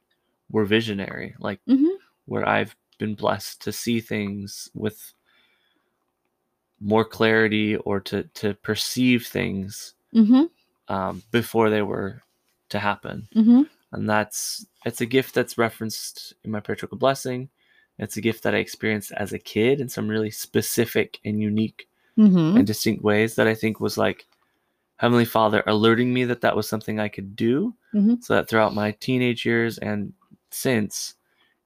[0.49, 1.95] were visionary, like Mhm.
[2.25, 5.13] where I've been blessed to see things with
[6.79, 10.43] more clarity or to to perceive things Mm-hmm.
[10.93, 12.21] um, before they were
[12.69, 13.27] to happen.
[13.35, 13.61] Mm-hmm.
[13.93, 17.49] And that's it's a gift that's referenced in my patriarchal blessing.
[17.99, 21.87] It's a gift that I experienced as a kid in some really specific and unique
[22.17, 22.57] Mm-hmm.
[22.57, 24.27] and distinct ways that I think was like
[24.97, 28.21] Heavenly Father alerting me that that was something I could do, Mhm.
[28.21, 30.11] so that throughout my teenage years and
[30.51, 31.15] since,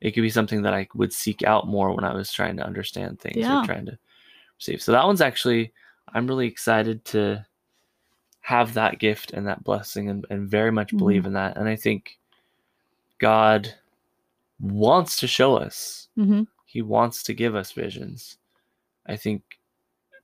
[0.01, 2.65] it could be something that I would seek out more when I was trying to
[2.65, 3.63] understand things Yeah.
[3.63, 3.97] or trying to
[4.57, 4.81] receive.
[4.83, 5.73] So that one's actually
[6.13, 7.43] I'm really excited to
[8.41, 10.97] have that gift and that blessing and, and very much Mhm.
[10.99, 11.57] believe in that.
[11.57, 12.19] And I think
[13.17, 13.73] God
[14.59, 16.07] wants to show us.
[16.17, 16.43] Mm-hmm.
[16.65, 18.37] He wants to give us visions.
[19.05, 19.43] I think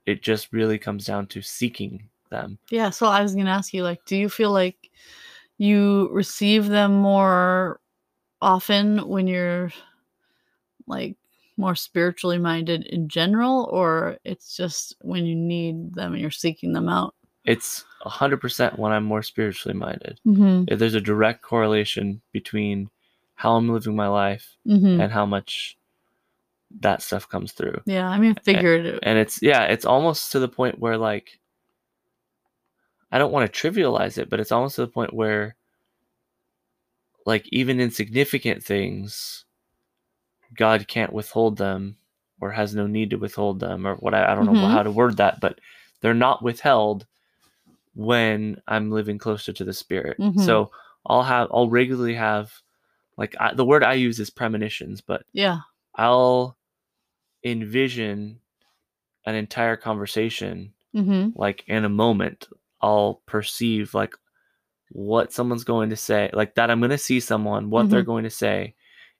[0.06, 2.58] it just really comes down to seeking them.
[2.70, 2.89] Yeah.
[2.89, 4.89] So I was gonna ask you, like, do you feel like
[5.58, 7.80] you receive them more
[8.41, 9.72] often when you're
[10.88, 11.15] like
[11.58, 16.74] more spiritually minded in general, or it's just when you need them and you're seeking
[16.74, 17.13] them out?
[17.46, 20.20] It's 100% when I'm more spiritually minded.
[20.26, 20.65] Mm-hmm.
[20.67, 22.89] If There's a direct correlation between
[23.42, 25.02] how I'm living my life Mm-hmm.
[25.02, 25.76] and how much
[26.82, 27.82] that stuff comes through.
[27.86, 28.08] Yeah.
[28.08, 29.00] I mean, figured it.
[29.02, 31.40] And it's, yeah, it's almost to the point where, like,
[33.12, 35.56] I don't want to trivialize it, but it's almost to the point where,
[37.26, 39.44] like, even insignificant things,
[40.56, 41.98] God can't withhold them
[42.40, 44.70] or has no need to withhold them or what I, I don't know Mhm.
[44.72, 45.60] how to word that, but
[46.02, 47.08] they're not withheld
[47.96, 50.18] when I'm living closer to the Spirit.
[50.20, 50.40] Mhm.
[50.40, 50.72] So
[51.08, 52.54] I'll have, I'll regularly have,
[53.22, 55.60] like, I, the word I use is premonitions, but Yeah.
[55.96, 56.58] I'll
[57.44, 58.40] envision
[59.26, 61.40] an entire conversation Mm-hmm.
[61.40, 62.50] like in a moment
[62.82, 64.14] i'll perceive like
[64.92, 68.26] what someone's going to say like that i'm going to see someone what they're going
[68.26, 68.76] to say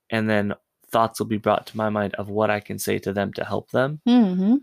[0.10, 0.54] and then
[0.92, 3.46] thoughts will be brought to my mind of what i can say to them to
[3.46, 4.56] help them Mm-hmm.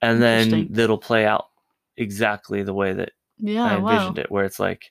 [0.00, 1.48] and then that'll play out
[1.98, 3.62] exactly the way that Yeah.
[3.64, 3.90] i wow.
[3.90, 4.90] envisioned it where it's like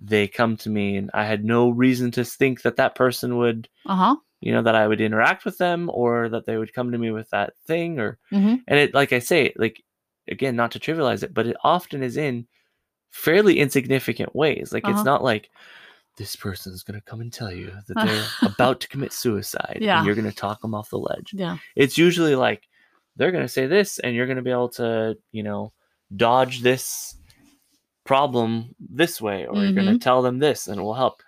[0.00, 3.68] they come to me and i had no reason to think that that person would
[3.86, 4.16] Uh huh.
[4.40, 7.10] you know that i would interact with them or that they would come to me
[7.10, 8.62] with that thing or Mhm.
[8.68, 9.82] and it like i say like
[10.28, 12.46] again not to trivialize it but it often is in
[13.10, 14.92] fairly insignificant ways like Uh-huh.
[14.92, 15.48] it's not like
[16.18, 19.78] this person is going to come and tell you that they're about to commit suicide
[19.80, 19.98] Yeah.
[19.98, 21.56] and you're going to talk them off the ledge Yeah.
[21.74, 22.62] it's usually like
[23.16, 25.72] they're going to say this and you're going to be able to you know
[26.14, 27.16] dodge this
[28.06, 31.22] problem this way or you're going to tell them this and it will help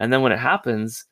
[0.00, 1.04] and then when it happens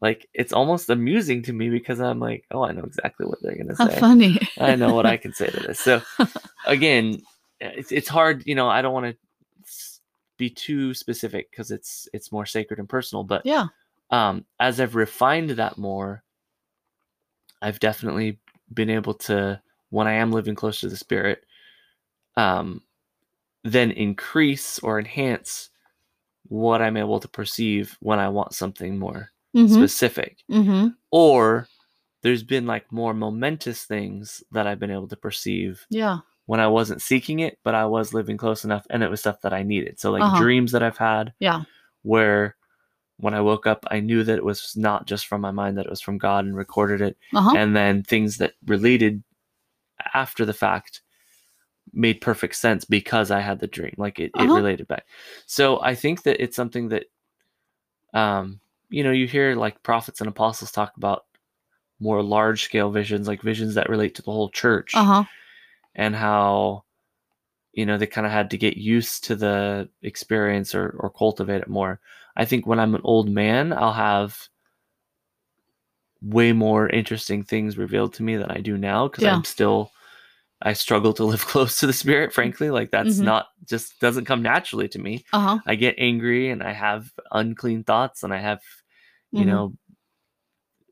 [0.00, 3.56] like it's almost amusing to me because i'm like oh i know exactly what they're
[3.56, 4.38] going to say funny.
[4.58, 6.00] i know what i can say to this so
[6.66, 7.20] again
[7.60, 9.16] it's, it's hard you know i don't want to
[10.38, 13.66] be too specific because it's it's more sacred and personal but yeah.
[14.10, 16.24] um, as I've refined that more,
[17.60, 18.40] I've definitely
[18.72, 21.44] been able to, when I am living close to the spirit,
[22.36, 22.82] um,
[23.64, 25.70] then increase or enhance
[26.48, 29.74] what I'm able to perceive when I want something more Mm-hmm.
[29.74, 30.38] specific.
[30.50, 30.88] mm-hmm.
[31.10, 31.68] Or
[32.22, 36.20] there's been like more momentous things that I've been able to perceive Yeah.
[36.46, 39.42] when I wasn't seeking it, but I was living close enough and it was stuff
[39.42, 40.00] that I needed.
[40.00, 40.38] So, like Uh-huh.
[40.40, 41.64] dreams that I've had Yeah.
[42.00, 42.56] where
[43.18, 45.84] when I woke up, I knew that it was not just from my mind, that
[45.84, 47.18] it was from God and recorded it.
[47.34, 47.54] Uh-huh.
[47.54, 49.22] And then things that related
[50.14, 51.01] after the fact
[51.92, 53.94] made perfect sense because I had the dream.
[53.98, 54.56] Like it, it Uh-huh.
[54.56, 55.06] related back.
[55.46, 57.04] So I think that it's something that,
[58.14, 61.24] um, you know, you hear like prophets and apostles talk about
[62.00, 65.24] more large scale visions, like visions that relate to the whole church Uh-huh.
[65.94, 66.84] and how
[67.74, 71.62] you know they kind of had to get used to the experience or or cultivate
[71.62, 72.00] it more
[72.36, 74.36] i think when i'm an old man i'll have
[76.20, 79.36] way more interesting things revealed to me than i do now because Yeah.
[79.36, 79.90] i'm still
[80.62, 83.24] i struggle to live close to the spirit frankly like that's Mhm.
[83.24, 85.58] not just doesn't come naturally to me Uh-huh.
[85.66, 88.60] i get angry and i have unclean thoughts and i have
[89.32, 89.48] you Mhm.
[89.48, 89.74] know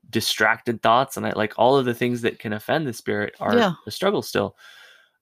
[0.09, 3.57] distracted thoughts and I like all of the things that can offend the spirit are
[3.57, 3.73] Yeah.
[3.87, 4.57] a struggle still.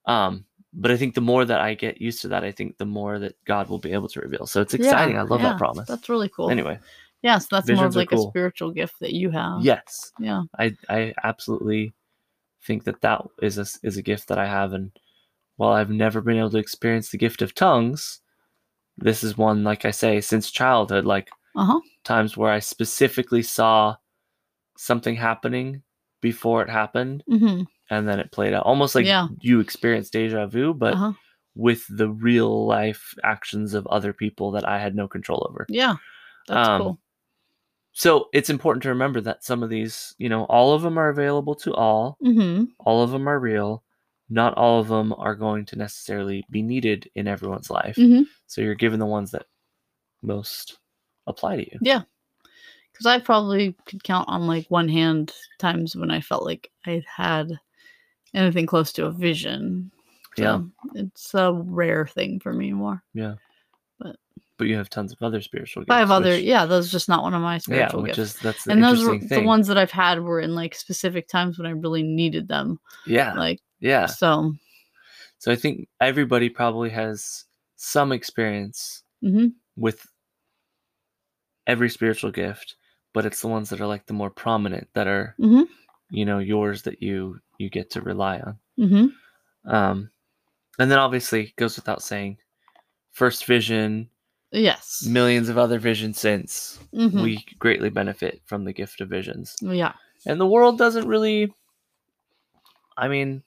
[0.05, 2.85] Um, but I think the more that I get used to that, I think the
[2.85, 4.47] more that God will be able to reveal.
[4.47, 5.15] So it's exciting.
[5.15, 5.87] Yeah, I love yeah, that promise.
[5.87, 6.49] That's really cool.
[6.49, 6.79] Anyway,
[7.21, 9.61] Yes, that's more of like a spiritual gift that you have.
[9.63, 10.41] yes, Yeah.
[10.57, 11.93] I I absolutely
[12.65, 14.91] think that that is a is a gift that I have, and
[15.57, 18.21] while I've never been able to experience the gift of tongues,
[18.97, 21.79] this is one like I say since childhood, like Uh-huh.
[22.03, 23.95] times where I specifically saw
[24.77, 25.83] something happening
[26.21, 27.63] before it happened Mm-hmm.
[27.89, 29.27] and then it played out almost like Yeah.
[29.41, 31.13] you experienced deja vu but Uh-huh.
[31.55, 35.95] with the real life actions of other people that i had no control over Yeah.
[36.47, 36.99] That's Um, cool.
[37.99, 41.09] So it's important to remember that some of these you know all of them are
[41.09, 42.65] available to all Mm-hmm.
[42.79, 43.83] all of them are real
[44.29, 48.25] not all of them are going to necessarily be needed in everyone's life Mhm.
[48.47, 49.45] so you're given the ones that
[50.21, 50.79] most
[51.27, 52.01] apply to you Yeah.
[52.91, 57.05] Because I probably could count on like one hand times when I felt like I'd
[57.05, 57.57] had
[58.33, 59.89] anything close to a vision.
[60.37, 60.61] Yeah.
[60.95, 63.01] It's a rare thing for me more.
[63.13, 63.35] Yeah.
[63.99, 64.17] But
[64.67, 67.09] you have tons of other spiritual gifts I have other, which- yeah, those are just
[67.09, 68.35] not one of my yeah spiritual which gifts.
[68.35, 70.75] is that's the and those were interesting the ones that I've had were in like
[70.75, 72.79] specific times when I really needed them.
[73.05, 74.53] yeah Like yeah so.
[75.37, 77.45] So I think everybody probably has
[77.77, 79.53] some experience Mhm.
[79.77, 80.05] with
[81.67, 82.75] every spiritual gift,
[83.13, 85.67] but it's the ones that are like the more prominent that are, Mhm.
[86.09, 88.57] you know, yours that you you get to rely on.
[88.79, 89.69] Mm-hmm.
[89.73, 90.09] Um,
[90.79, 92.37] and then obviously it goes without saying,
[93.11, 94.09] first vision,
[94.51, 95.05] Yes.
[95.05, 97.21] millions of other visions since Mhm.
[97.23, 99.55] we greatly benefit from the gift of visions.
[99.61, 99.93] yeah.
[100.25, 101.53] And the world doesn't really
[102.97, 103.43] I mean,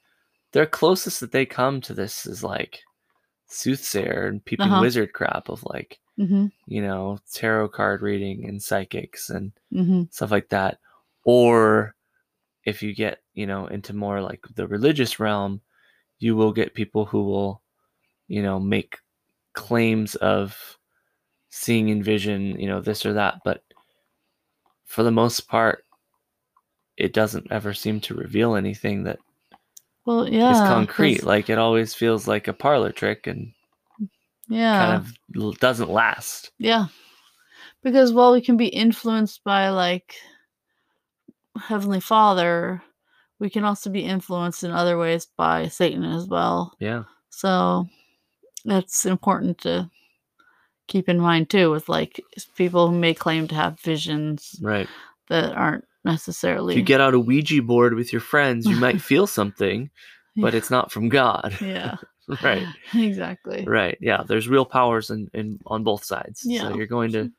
[0.52, 2.80] their closest that they come to this is like
[3.46, 4.80] soothsayer and peeping Uh-huh.
[4.80, 6.46] wizard crap of like, Mm-hmm.
[6.66, 10.04] you know, tarot card reading and psychics and Mm-hmm.
[10.10, 10.78] stuff like that.
[11.24, 11.94] Or
[12.64, 15.60] if you get, you know, into more like the religious realm,
[16.18, 17.62] you will get people who will,
[18.28, 18.98] you know, make
[19.52, 20.78] claims of
[21.54, 23.62] seeing in vision, you know, this or that, but
[24.86, 25.84] for the most part
[26.96, 29.18] it doesn't ever seem to reveal anything that
[30.06, 30.50] Well, yeah.
[30.50, 31.24] is concrete.
[31.24, 33.53] Like it always feels like a parlor trick and
[34.48, 34.86] yeah.
[34.86, 36.53] kind of doesn't last.
[36.59, 36.86] Yeah.
[37.82, 40.14] Because while we can be influenced by like
[41.59, 42.82] Heavenly Father,
[43.38, 46.74] we can also be influenced in other ways by Satan as well.
[46.78, 47.05] Yeah.
[47.30, 47.88] So
[48.64, 49.90] that's important to
[50.93, 52.20] keep in mind too with like
[52.55, 54.88] people who may claim to have visions Right.
[55.28, 59.01] that aren't necessarily If you get out a Ouija board with your friends, you might
[59.11, 59.88] feel something,
[60.36, 61.57] but it's not from God.
[61.61, 61.97] yeah
[62.43, 62.66] right.
[62.95, 63.97] exactly Right.
[64.01, 64.22] Yeah.
[64.26, 66.43] There's real powers in, in on both sides.
[66.45, 66.61] Yeah.
[66.68, 67.30] So you're going to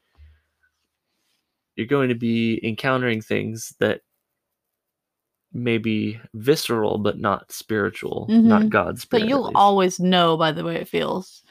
[1.76, 4.02] you're going to be encountering things that
[5.54, 8.70] may be visceral but not spiritual, not Mhm.
[8.70, 11.44] God's But you'll always know by the way it feels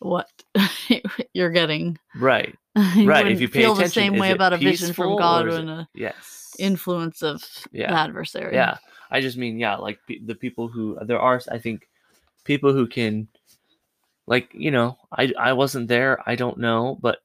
[0.00, 0.28] what
[1.32, 1.98] you're getting.
[2.16, 2.54] right,
[2.96, 3.26] you right.
[3.26, 5.88] If you pay feel the same way about a vision from God and it- a
[5.94, 7.42] yes, influence of
[7.72, 7.90] Yeah.
[7.92, 8.54] the adversary.
[8.54, 8.78] Yeah,
[9.10, 11.40] I just mean yeah, like pe- the people who there are.
[11.50, 11.88] I think
[12.44, 13.28] people who can,
[14.26, 16.18] like you know, I I wasn't there.
[16.28, 17.18] I don't know, but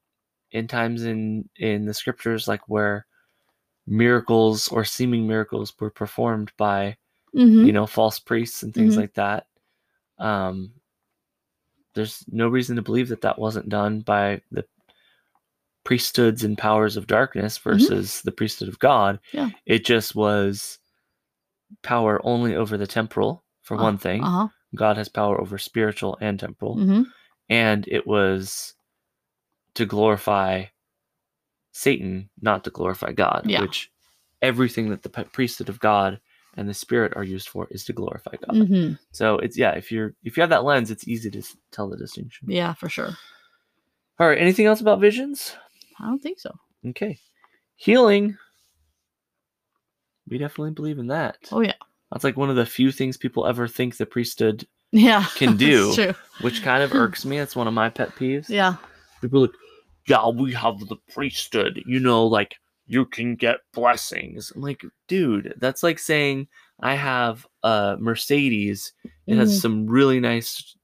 [0.51, 3.05] in times in in the scriptures, like where
[3.85, 6.95] miracles or seeming miracles were performed by
[7.33, 8.97] hmm you know false priests and things Mhm.
[8.97, 9.47] like that.
[10.19, 10.73] Um,
[11.95, 14.65] there's no reason to believe that that wasn't done by the
[15.83, 19.19] priesthoods and powers of darkness versus the priesthood of God.
[19.31, 19.49] Yeah.
[19.65, 20.79] It just was
[21.81, 24.23] power only over the temporal, for one thing.
[24.23, 24.47] Uh huh.
[24.75, 26.75] God has power over spiritual and temporal.
[26.75, 27.03] hmm
[27.49, 28.73] And it was
[29.75, 30.65] to glorify
[31.73, 33.61] Satan, not to glorify God, Yeah.
[33.61, 33.91] which
[34.41, 36.19] everything that the priesthood of God
[36.57, 38.67] and the spirit are used for is to glorify God.
[38.67, 41.41] hmm So it's yeah, if you're if you have that lens, it's easy to
[41.71, 42.49] tell the distinction.
[42.49, 43.09] Yeah, for sure.
[44.19, 45.55] All right, anything else about visions?
[45.99, 46.51] I don't think so.
[46.87, 47.17] Okay.
[47.75, 48.37] Healing.
[50.29, 51.37] We definitely believe in that.
[51.51, 51.73] Oh yeah.
[52.11, 55.25] That's like one of the few things people ever think the priesthood, Yeah.
[55.35, 56.13] Can do.
[56.41, 57.39] Which kind of irks me.
[57.39, 58.49] It's one of my pet peeves.
[58.49, 58.75] Yeah.
[59.21, 59.55] People are like,
[60.07, 61.81] yeah, we have the priesthood.
[61.85, 62.55] You know, like
[62.87, 64.51] you can get blessings.
[64.55, 66.47] I'm like, dude, that's like saying
[66.81, 68.93] I have a Mercedes.
[69.27, 69.61] It has Mhm.
[69.61, 70.75] some really nice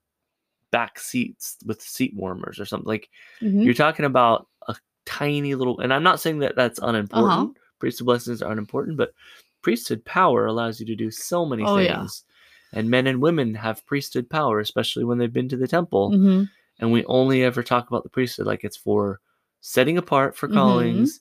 [0.71, 2.87] back seats with seat warmers or something.
[2.87, 3.09] Like
[3.41, 3.65] Mhm.
[3.65, 4.75] you're talking about a
[5.05, 5.79] tiny little.
[5.79, 7.31] And I'm not saying that that's unimportant.
[7.49, 7.53] Uh-huh.
[7.79, 9.13] Priesthood blessings are unimportant, but
[9.61, 11.97] priesthood power allows you to do so many Oh, yeah.
[11.99, 12.23] things.
[12.71, 16.43] And men and women have priesthood power, especially when they've been to the temple hmm
[16.81, 19.19] and we only ever talk about the priesthood like it's for
[19.59, 20.53] setting apart for Mhm.
[20.53, 21.19] callings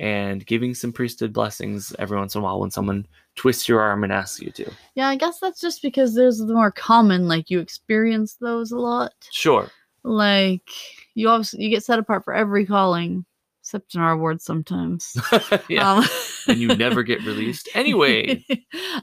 [0.00, 4.04] and giving some priesthood blessings every once in a while when someone twists your arm
[4.04, 4.70] and asks you to.
[4.94, 8.78] Yeah, I guess that's just because there's the more common, like you experience those a
[8.78, 9.12] lot.
[9.32, 9.68] Sure.
[10.04, 10.68] Like
[11.14, 13.24] you obviously you get set apart for every calling,
[13.60, 15.16] except in our ward sometimes.
[15.68, 15.92] yeah.
[15.92, 16.04] Um,
[16.46, 17.68] and you never get released.
[17.74, 18.44] Anyway,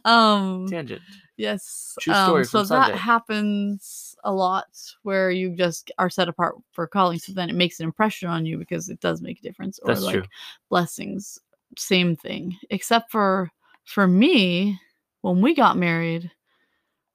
[0.06, 1.02] um tangent.
[1.38, 1.96] yes.
[2.00, 2.98] True story um, story so from that Sunday.
[2.98, 4.68] happens a lot
[5.04, 8.46] where you just are set apart for calling, so then it makes an impression on
[8.46, 9.80] you because it does make a difference.
[9.80, 10.24] Or That's like true.
[10.70, 11.40] blessings,
[11.78, 12.58] same thing.
[12.70, 13.50] Except for
[13.86, 14.80] for me,
[15.22, 16.32] when we got married,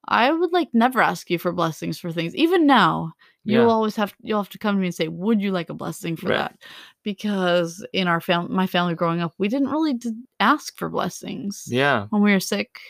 [0.08, 2.34] I would like never ask you for blessings for things.
[2.34, 3.12] Even now,
[3.44, 3.70] you'll Yeah.
[3.72, 6.16] always have you'll have to come to me and say, "Would you like a blessing
[6.16, 6.36] for Right.
[6.38, 6.56] that?"
[7.02, 11.64] Because in our family, my family growing up, we didn't really d- ask for blessings
[11.70, 12.06] Yeah.
[12.10, 12.80] when we were sick.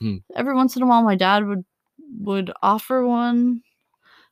[0.00, 0.16] Hmm.
[0.34, 1.64] Every once in a while, my dad would
[2.18, 3.62] would offer one.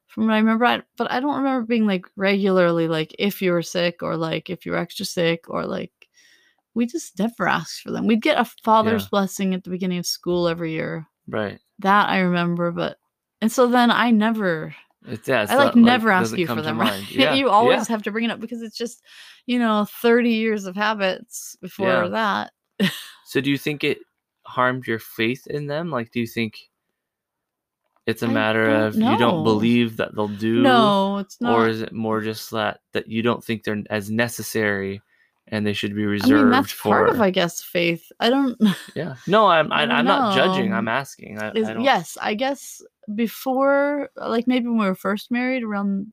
[0.06, 3.50] From what I remember, I, but I don't remember being like regularly like if you
[3.50, 5.90] were sick or like if you were extra sick or like
[6.74, 8.06] we just never asked for them.
[8.06, 9.08] We'd get a father's Yeah.
[9.10, 11.06] blessing at the beginning of school every year.
[11.28, 11.58] Right.
[11.80, 12.98] That I remember, but
[13.40, 14.74] and so then I never
[15.06, 16.78] It's, yeah, it's I like not, never ask you for them.
[16.80, 17.02] Right?
[17.10, 17.34] Yeah.
[17.34, 17.94] you always yeah.
[17.94, 19.02] have to bring it up because it's just,
[19.46, 22.52] you know, 30 years of habits before that.
[23.26, 23.98] So do you think it
[24.44, 25.90] harmed your faith in them?
[25.90, 26.56] Like, do you think
[28.06, 30.62] it's a I matter of you don't believe that they'll do?
[30.62, 31.52] No, it's not.
[31.52, 35.00] or is it more just that that you don't think they're as necessary
[35.48, 36.32] and they should be reserved?
[36.32, 38.10] I mean, that's for part of, I guess, faith.
[38.20, 38.56] I don't.
[38.94, 42.16] yeah no i'm I, I don't i'm not judging i'm asking I, Is, I yes,
[42.20, 42.80] I guess
[43.14, 46.12] before, like maybe when we were first married, around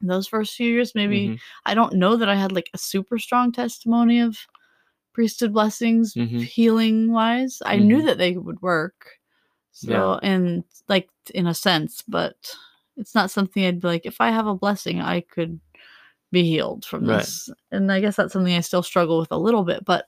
[0.00, 3.18] those first few years, maybe Mhm, I don't know that I had like a super
[3.18, 4.36] strong testimony of
[5.12, 6.42] priesthood blessings, Mhm.
[6.42, 7.58] healing wise.
[7.64, 8.06] I knew Mhm.
[8.06, 8.96] that they would work.
[9.72, 10.18] So, Yeah.
[10.22, 12.34] and like in a sense, but
[12.96, 15.58] it's not something I'd be like, if I have a blessing, I could
[16.32, 17.18] be healed from Right.
[17.18, 17.48] this.
[17.70, 20.06] And I guess that's something I still struggle with a little bit, but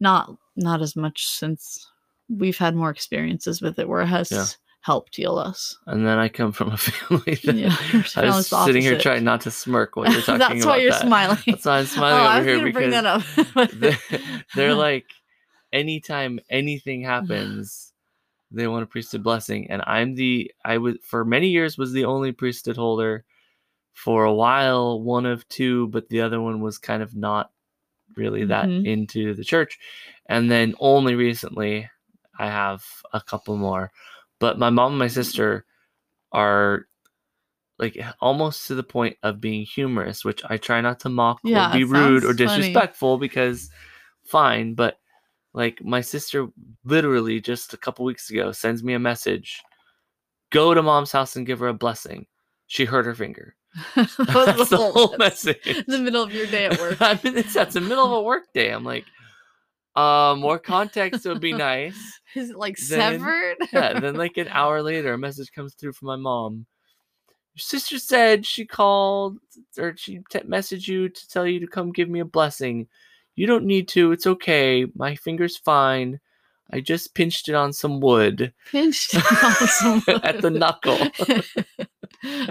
[0.00, 1.90] not not as much since
[2.28, 4.46] we've had more experiences with it where it has Yeah.
[4.80, 5.76] helped heal us.
[5.86, 7.76] and then i come from a family that Yeah,
[8.16, 10.48] i was sitting here trying not to smirk while you're talking about.
[10.50, 11.02] That's why you're that.
[11.02, 11.38] smiling.
[11.46, 13.70] that's why i'm oh, smiling oh, I over was here gonna bring because that up.
[13.74, 13.98] they're,
[14.54, 15.06] they're like
[15.72, 17.92] anytime anything happens
[18.50, 22.04] they want a priesthood blessing and i'm the i was for many years was the
[22.04, 23.24] only priesthood holder
[23.92, 27.50] for a while one of two but the other one was kind of not
[28.16, 28.86] really that Mhm.
[28.86, 29.78] into the church
[30.26, 31.88] and then only recently
[32.38, 33.90] i have a couple more
[34.38, 35.64] but my mom and my sister
[36.32, 36.86] are
[37.78, 41.68] like almost to the point of being humorous which i try not to mock Yeah,
[41.70, 42.58] or be rude or sounds funny.
[42.62, 43.70] disrespectful because
[44.24, 44.98] fine but
[45.56, 46.46] like my sister
[46.84, 49.60] literally just a couple weeks ago sends me a message
[50.52, 52.24] go to mom's house and give her a blessing
[52.68, 53.56] she hurt her finger
[53.94, 54.16] That's
[54.70, 55.66] the whole message.
[55.66, 56.96] In the middle of your day at work.
[57.00, 58.70] I mean, it's that's the middle of a work day.
[58.70, 59.04] I'm like,
[59.94, 61.96] uh, more context would be nice.
[62.34, 63.56] Is it like Then- severed?
[63.72, 64.00] Yeah.
[64.00, 66.66] Then like an hour later, a message comes through from my mom.
[67.54, 69.38] Your sister said she called
[69.78, 72.86] or she te- messaged you to tell you to come give me a blessing.
[73.36, 74.12] You don't need to.
[74.12, 74.86] It's okay.
[74.94, 76.20] My finger's fine.
[76.72, 79.14] I just pinched it on some wood Pinched
[79.44, 80.98] on some at the knuckle.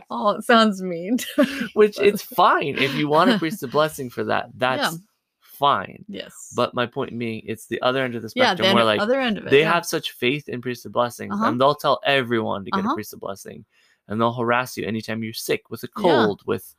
[0.10, 1.18] oh, it sounds mean.
[1.74, 4.50] Which it's fine if you want to priest a blessing for that.
[4.56, 4.98] That's
[5.42, 6.06] fine.
[6.08, 6.54] yes.
[6.56, 9.00] But my point being, it's the other end of the yeah, spectrum the where like
[9.02, 9.50] other end of it.
[9.50, 9.74] they yeah.
[9.74, 11.46] have such faith in priesthood blessings Uh-huh.
[11.50, 12.94] and they'll tell everyone to get a Uh-huh.
[12.96, 13.66] priesthood blessing
[14.08, 16.02] and they'll harass you anytime you're sick with a Yeah.
[16.02, 16.76] cold with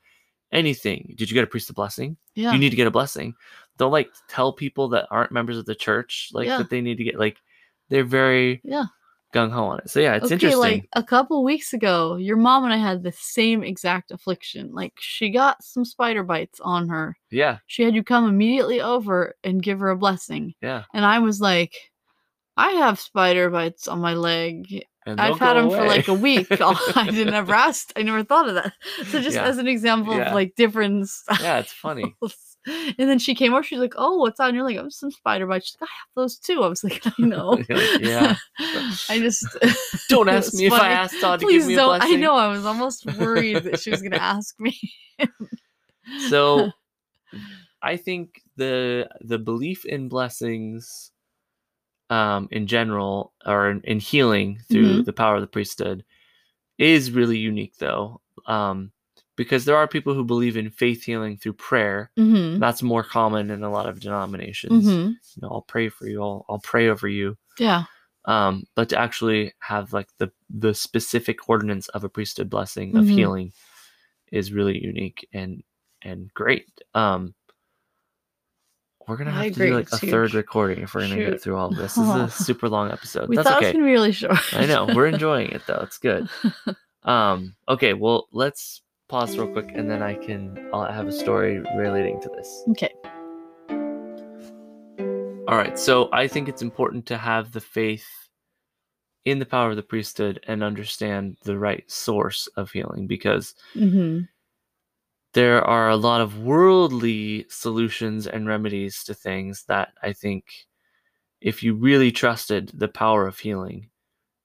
[0.52, 2.52] anything did you get a priesthood blessing yeah.
[2.52, 3.34] you need to get a blessing
[3.78, 6.58] they'll like tell people that aren't members of the church like Yeah.
[6.58, 7.38] that they need to get like
[7.88, 8.86] they're very yeah.
[9.34, 12.64] gung-ho on it so yeah it's okay, interesting like a couple weeks ago, your mom
[12.64, 14.72] and I had the same exact affliction.
[14.72, 17.16] Like she got some spider bites on her.
[17.30, 20.54] yeah She had you come immediately over and give her a blessing.
[20.62, 21.74] yeah And I was like,
[22.56, 24.84] I have spider bites on my leg.
[25.04, 26.48] and I've had them for like a week.
[26.60, 27.92] Oh, I didn't ever ask.
[27.94, 28.72] I never thought of that.
[29.08, 29.44] So just Yeah.
[29.44, 30.28] as an example Yeah.
[30.30, 31.08] of like different
[31.40, 32.14] yeah it's funny
[32.98, 33.62] And then she came over.
[33.62, 36.08] She's like, "Oh, what's on?" You're like, "Oh, some spider bites." She's like, "I have
[36.16, 37.62] those too." I was like, "I know."
[38.00, 38.36] "Yeah."
[39.08, 39.46] I just
[40.08, 41.98] don't ask me if i asked todd to Please give me a don't.
[41.98, 42.34] blessing I know.
[42.34, 44.76] I was almost worried that she was gonna ask me.
[46.28, 46.70] so
[47.82, 51.10] i think the the belief in blessings
[52.10, 55.02] um in general or in, in healing through Mm-hmm.
[55.02, 56.04] the power of the priesthood
[56.78, 58.92] is really unique though um
[59.36, 62.58] because there are people who believe in faith healing through prayer mm-hmm.
[62.58, 65.08] that's more common in a lot of denominations Mm-hmm.
[65.10, 67.84] you know i'll pray for you i'll, I'll pray over you Yeah.
[68.24, 73.04] um but to actually have like the the specific ordinance of a priesthood blessing of
[73.04, 73.10] Mhm.
[73.10, 73.52] healing
[74.32, 75.62] is really unique and
[76.02, 77.34] and great um
[79.06, 81.30] we're gonna I have to agree, do like a third recording if we're gonna Shoot.
[81.30, 81.94] get through all of this.
[81.94, 83.28] This is a super long episode.
[83.28, 84.36] We That's thought it was gonna be really short.
[84.52, 85.80] I know we're enjoying it though.
[85.82, 86.28] It's good.
[87.04, 91.58] Um, okay, well let's pause real quick and then I can I'll have a story
[91.76, 92.64] relating to this.
[92.70, 92.92] okay.
[95.48, 98.06] All right, so I think it's important to have the faith
[99.24, 104.22] in the power of the priesthood and understand the right source of healing because Mm-hmm.
[105.34, 110.44] there are a lot of worldly solutions and remedies to things that I think
[111.40, 113.90] if you really trusted the power of healing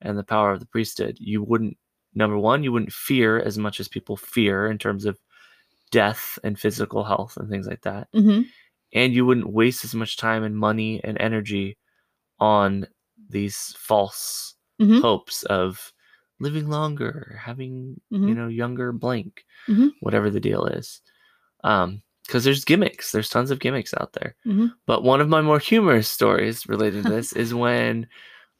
[0.02, 1.78] and the power of the priesthood, you wouldn't
[2.14, 5.20] number one, you wouldn't fear as much as people fear in terms of
[5.92, 8.08] death and physical health and things like that.
[8.14, 8.42] Mm-hmm.
[8.94, 11.78] And you wouldn't waste as much time and money and energy
[12.40, 12.88] on
[13.30, 15.02] these false Mhm.
[15.02, 15.94] hopes of
[16.40, 18.36] living longer, having, you Mhm.
[18.36, 19.92] know, younger blank, Mhm.
[20.02, 21.02] whatever the deal is.
[21.64, 24.36] Um, because there's gimmicks, there's tons of gimmicks out there.
[24.46, 24.74] Mhm.
[24.86, 28.08] But one of my more humorous stories related to this is when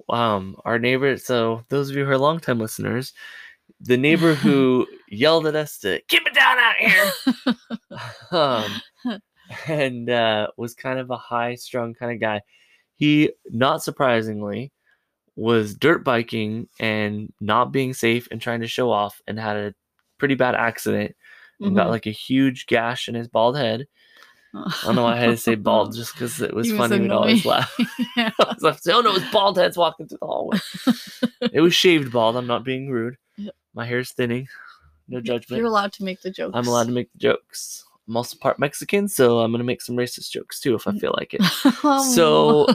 [0.10, 3.14] um our neighbor so those of you who are longtime listeners,
[3.80, 7.12] the neighbor who yelled at us to keep it down out here.
[8.32, 8.82] um
[9.68, 12.42] and uh was kind of a high strung kind of guy.
[12.96, 14.72] He not surprisingly
[15.36, 19.74] was dirt biking and not being safe and trying to show off and had a
[20.18, 21.16] pretty bad accident
[21.62, 21.92] and got Mhm.
[21.92, 23.88] like a huge gash in his bald head.
[24.54, 26.80] I don't know why I had to say bald just because it was He was
[26.90, 27.02] funny.
[27.02, 27.74] We'd always laugh.
[28.18, 28.32] yeah.
[28.40, 30.58] I was like, oh no, it's bald heads walking through the hallway.
[31.54, 32.36] it was shaved bald.
[32.36, 33.18] I'm not being rude.
[33.38, 33.56] Yep.
[33.74, 34.48] My hair's thinning.
[35.08, 35.58] No judgment.
[35.60, 36.52] You're allowed to make the jokes.
[36.56, 37.86] I'm allowed to make the jokes.
[38.08, 41.14] I'm also part Mexican, so I'm gonna make some racist jokes too if I feel
[41.18, 41.42] like it.
[41.86, 42.68] Um, So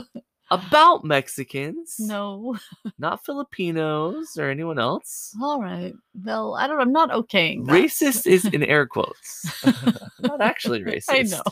[0.51, 2.57] about Mexicans, no.
[2.99, 5.35] not Filipinos or anyone else.
[5.41, 5.93] All right.
[6.23, 6.79] Well, I don't.
[6.79, 7.65] I'm not okaying.
[7.65, 7.71] that.
[7.73, 9.45] Racist is in air quotes.
[10.21, 11.05] not actually racist.
[11.09, 11.43] I know.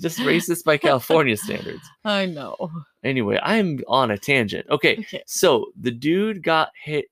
[0.00, 1.82] Just racist by California standards.
[2.04, 2.70] I know.
[3.04, 4.66] Anyway, I'm on a tangent.
[4.70, 5.22] Okay, Okay.
[5.26, 7.06] so the dude got hit,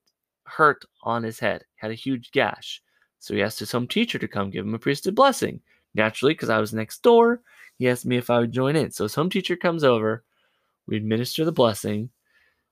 [0.44, 2.82] hurt on his head, had a huge gash.
[3.18, 5.60] So he asked his home teacher to come give him a priesthood blessing.
[5.94, 7.40] Naturally, because I was next door,
[7.78, 8.90] he asked me if I would join in.
[8.90, 10.22] So his home teacher comes over,
[10.90, 12.10] we administer the blessing.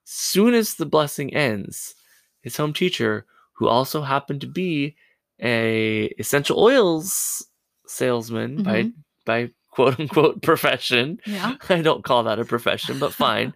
[0.04, 1.94] Soon as the blessing ends,
[2.42, 4.96] his home teacher, who also happened to be
[5.40, 7.46] a essential oils
[7.86, 9.00] salesman by mm-hmm.
[9.24, 11.54] by quote unquote profession, Yeah.
[11.68, 13.54] I don't call that a profession, but fine.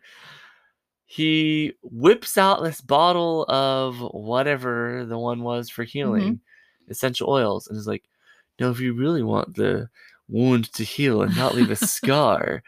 [1.07, 5.91] he whips out this bottle of whatever the one was for mm-hmm.
[5.91, 6.41] healing,
[6.89, 8.05] essential oils, and is like,
[8.61, 9.89] "No, if you really want the
[10.33, 12.62] wound to heal and not leave a scar,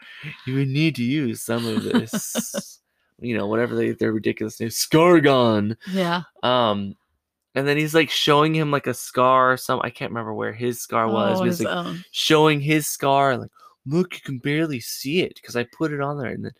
[0.45, 2.79] you would need to use some of this,
[3.19, 6.23] you know, whatever they, their ridiculous name, Scargon." Yeah.
[6.43, 6.95] Um,
[7.55, 10.53] and then he's like showing him like a scar or some I can't remember where
[10.53, 11.39] his scar was.
[11.39, 12.03] Oh, he's like own.
[12.11, 13.51] showing his scar and like,
[13.85, 16.31] look, you can barely see it because I put it on there.
[16.31, 16.51] And then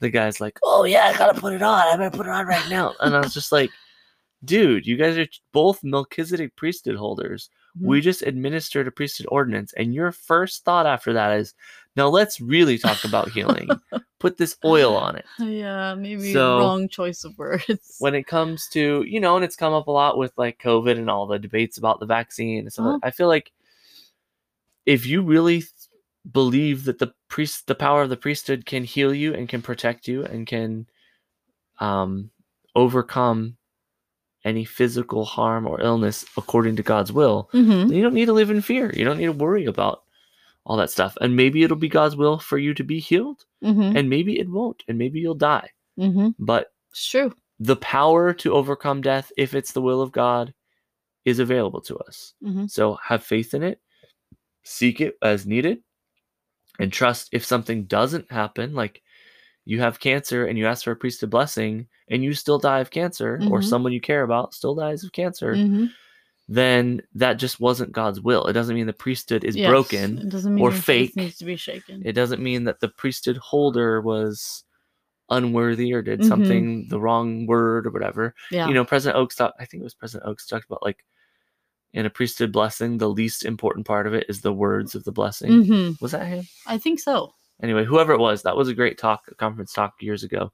[0.00, 1.86] the guy's like, Oh yeah, I gotta put it on.
[1.86, 2.94] I better put it on right now.
[3.00, 3.70] And I was just like,
[4.44, 7.50] dude, you guys are both Melchizedek priesthood holders.
[7.80, 11.54] We just administered a priesthood ordinance, and your first thought after that is,
[11.96, 13.68] now let's really talk about healing.
[14.20, 15.24] Put this oil on it.
[15.38, 17.96] Yeah, maybe So- wrong choice of words.
[18.00, 20.98] when it comes to you know and it's come up a lot with like covid
[20.98, 23.00] and all the debates about the vaccine and stuff like- Uh-huh.
[23.06, 23.52] i feel like
[24.86, 25.70] if you really th-
[26.32, 30.08] believe that the priest the power of the priesthood can heal you and can protect
[30.08, 30.86] you and can
[31.80, 32.30] um
[32.74, 33.56] overcome
[34.44, 38.32] any physical harm or illness according to god's will hmm then you don't need to
[38.32, 38.92] live in fear.
[38.94, 40.02] You don't need to worry about
[40.64, 41.16] all that stuff.
[41.20, 44.48] And maybe it'll be god's will for you to be healed hmm and maybe it
[44.48, 45.70] won't and maybe you'll die.
[45.96, 47.32] Hmm but It's true.
[47.58, 50.54] the power to overcome death, if it's the will of God,
[51.24, 52.34] is available to us.
[52.42, 53.80] hmm So have faith in it,
[54.62, 55.78] seek it as needed,
[56.78, 59.02] and trust if something doesn't happen, like
[59.68, 62.90] you have cancer and you ask for a priesthood blessing and you still die of
[62.90, 63.64] cancer, or Mhm.
[63.64, 65.86] someone you care about still dies of cancer, hmm
[66.50, 68.46] then that just wasn't God's will.
[68.46, 70.18] It doesn't mean the priesthood is broken.
[70.20, 71.14] It doesn't mean or fake.
[71.14, 72.00] needs to be shaken.
[72.06, 74.64] It doesn't mean that the priesthood holder was
[75.28, 76.24] unworthy or did Mhm.
[76.24, 78.34] something the wrong word or whatever.
[78.50, 78.66] yeah.
[78.66, 81.04] you know president oaks talked i think it was president oaks talked about like
[81.92, 85.12] in a priesthood blessing the least important part of it is the words of the
[85.12, 87.34] blessing hmm was that him I think so.
[87.62, 90.52] Anyway whoever it was that was a great talk a conference talk years ago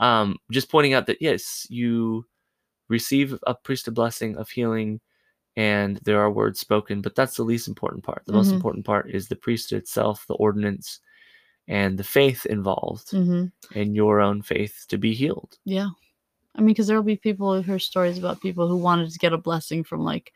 [0.00, 2.24] um just pointing out that yes you
[2.88, 5.00] receive a priesthood blessing of healing
[5.56, 8.54] and there are words spoken but that's the least important part the most Mhm.
[8.54, 11.00] important part is the priesthood itself the ordinance
[11.68, 15.90] and the faith involved hmm and your own faith to be healed Yeah.
[16.58, 19.32] I mean, because there'll be people who hear stories about people who wanted to get
[19.32, 20.32] a blessing from like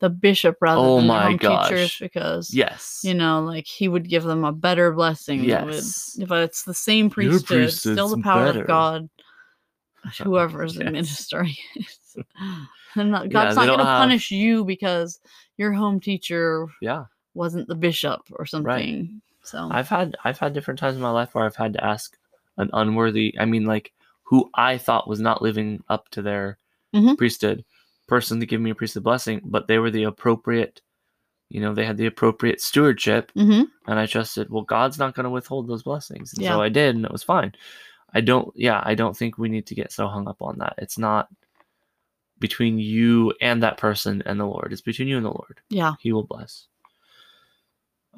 [0.00, 3.86] the bishop rather Oh than their my home teachers because yes you know, like he
[3.86, 5.46] would give them a better blessing.
[5.48, 6.18] that would- Yes.
[6.26, 8.62] but it's the same Your priesthood, still the power better.
[8.62, 9.08] of God.
[10.22, 10.80] Whoever is Yes.
[10.86, 12.26] administering it.
[12.94, 15.20] And not, Yeah, God's not going to have- punish you because
[15.58, 17.04] your home teacher yeah
[17.34, 19.20] wasn't the bishop or something.
[19.42, 22.16] So I've had I've had different times in my life where I've had to ask
[22.56, 23.92] an unworthy, I mean like
[24.26, 26.58] who I thought was not living up to their
[26.94, 27.16] Mhm.
[27.16, 27.64] priesthood
[28.08, 30.80] person to give me a priesthood blessing, but they were the appropriate,
[31.48, 34.50] you know, they had the appropriate stewardship, hmm and I trusted.
[34.50, 36.50] Well, God's not going to withhold those blessings, and Yeah.
[36.54, 37.52] so I did, and it was fine.
[38.14, 40.74] I don't, yeah, I don't think we need to get so hung up on that.
[40.78, 41.28] It's not
[42.38, 44.72] between you and that person and the Lord.
[44.72, 45.60] It's between you and the Lord.
[45.68, 45.94] yeah.
[46.00, 46.66] He will bless.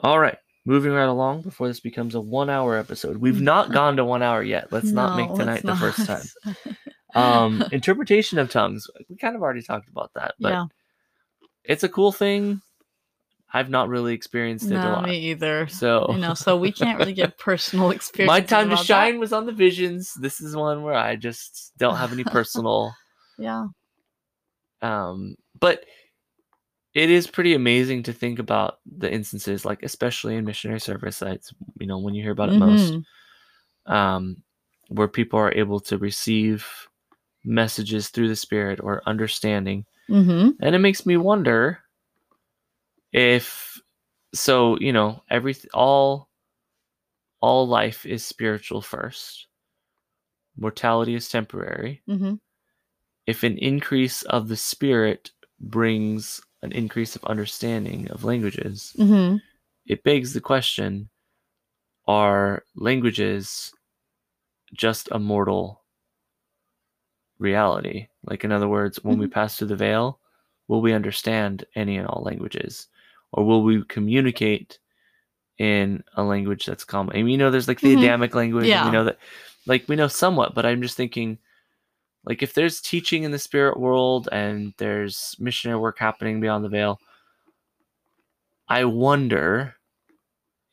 [0.00, 3.16] All right, moving right along before this becomes a one-hour episode.
[3.18, 4.72] We've not gone to one hour yet.
[4.72, 6.24] Let's not make tonight the first time.
[7.14, 8.86] Um, interpretation of tongues.
[9.08, 10.66] We kind of already talked about that, but yeah.
[11.64, 12.60] it's a cool thing.
[13.52, 15.04] I've not really experienced it a lot.
[15.08, 15.68] me either.
[15.68, 18.28] So You know, so we can't really get personal experience.
[18.28, 20.12] my time to shine was on the visions.
[20.20, 22.92] This is one where I just don't have any personal
[23.38, 23.68] Yeah.
[24.82, 25.84] um but
[26.98, 31.52] it is pretty amazing to think about the instances like especially in missionary service sites
[31.80, 33.04] you know when you hear about it most Mhm.
[33.86, 34.42] um
[34.88, 36.66] where people are able to receive
[37.44, 40.56] messages through the spirit or understanding Mhm.
[40.60, 41.78] and it makes me wonder
[43.12, 43.80] if
[44.34, 46.28] so you know every all
[47.40, 49.46] all life is spiritual first
[50.56, 52.40] mortality is temporary Mhm.
[53.26, 55.30] if an increase of the spirit
[55.60, 59.40] brings an increase of understanding of languages, Mhm.
[59.86, 61.08] it begs the question
[62.06, 63.72] are languages
[64.72, 65.82] just a mortal
[67.38, 68.08] reality?
[68.24, 70.18] Like, in other words, when we pass through the veil,
[70.68, 72.88] will we understand any and all languages?
[73.32, 74.78] Or will we communicate
[75.58, 77.14] in a language that's common?
[77.16, 77.98] I mean, you know, there's like the Mhm.
[77.98, 78.84] Adamic language, and Yeah.
[78.86, 79.18] we know that,
[79.66, 81.38] like, we know somewhat, but I'm just thinking,
[82.24, 86.68] like if there's teaching in the spirit world and there's missionary work happening beyond the
[86.68, 86.98] veil
[88.68, 89.74] i wonder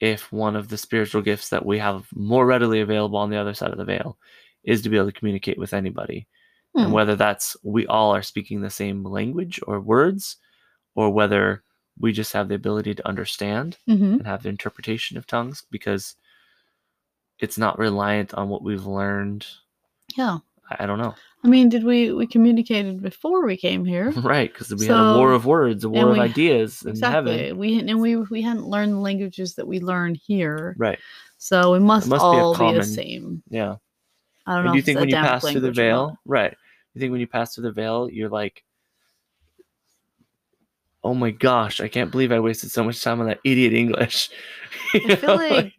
[0.01, 3.53] if one of the spiritual gifts that we have more readily available on the other
[3.53, 4.17] side of the veil
[4.63, 6.27] is to be able to communicate with anybody
[6.75, 6.91] and Hmm.
[6.93, 10.37] whether that's we all are speaking the same language or words
[10.95, 11.63] or whether
[11.97, 14.17] we just have the ability to understand Mhm.
[14.17, 16.15] and have the interpretation of tongues because
[17.39, 19.45] it's not reliant on what we've learned
[20.17, 20.39] Yeah.
[20.69, 21.15] i I don't know
[21.45, 24.11] I mean, did we we communicated before we came here?
[24.17, 26.89] Right, because we had a war of words, a war and of we- ideas in
[26.89, 27.37] Exactly.
[27.37, 27.57] heaven.
[27.57, 30.97] We and we we hadn't learned the languages that we learn here, Right.
[31.37, 33.43] so we must, must be all be, common- the same.
[33.49, 33.75] Yeah.
[34.47, 34.71] I don't And know.
[34.73, 36.07] do you think when you pass through the language or not.
[36.07, 36.57] veil, right?
[36.95, 38.63] You think when you pass through the veil, you're like
[41.05, 44.29] oh my gosh, I can't believe I wasted so much time on that idiot English.
[44.93, 45.73] You I feel know, like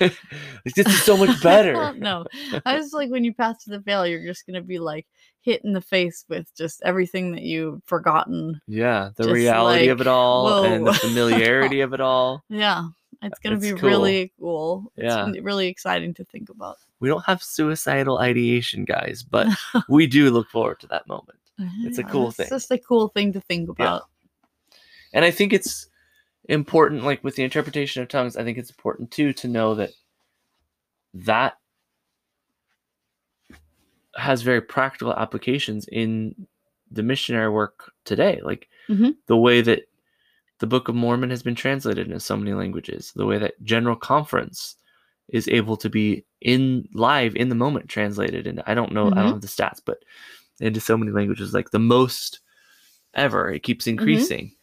[0.00, 0.18] like,
[0.76, 1.92] this is so much better.
[1.96, 2.24] no,
[2.66, 5.06] I was like when you pass to the veil, you're just gonna be like
[5.40, 8.60] hit in the face with just everything that you've forgotten.
[8.66, 12.42] Yeah, the Just reality of it all and the familiarity of it all.
[12.48, 12.86] Yeah,
[13.22, 13.88] it's gonna It's be cool.
[13.88, 14.92] really cool.
[14.96, 15.24] Yeah.
[15.24, 16.76] n- really exciting to think about.
[17.00, 19.48] We don't have suicidal ideation, guys, but
[19.88, 21.38] we do look forward to that moment.
[21.84, 22.44] It's a cool it's thing.
[22.44, 24.02] It's just a cool thing to think about.
[25.12, 25.86] And I think it's
[26.48, 29.90] important, like with the interpretation of tongues, I think it's important too to know that
[31.14, 31.58] that
[34.16, 36.34] has very practical applications in
[36.90, 38.40] the missionary work today.
[38.42, 39.16] Like Mhm.
[39.26, 39.88] the way that
[40.58, 43.96] the Book of Mormon has been translated into so many languages, the way that General
[43.96, 44.76] Conference
[45.28, 49.10] is able to be in live in the moment translated and I don't know I
[49.12, 49.14] Mhm.
[49.16, 50.04] don't have the stats but
[50.60, 52.40] into so many languages like the most
[53.14, 54.54] ever it keeps increasing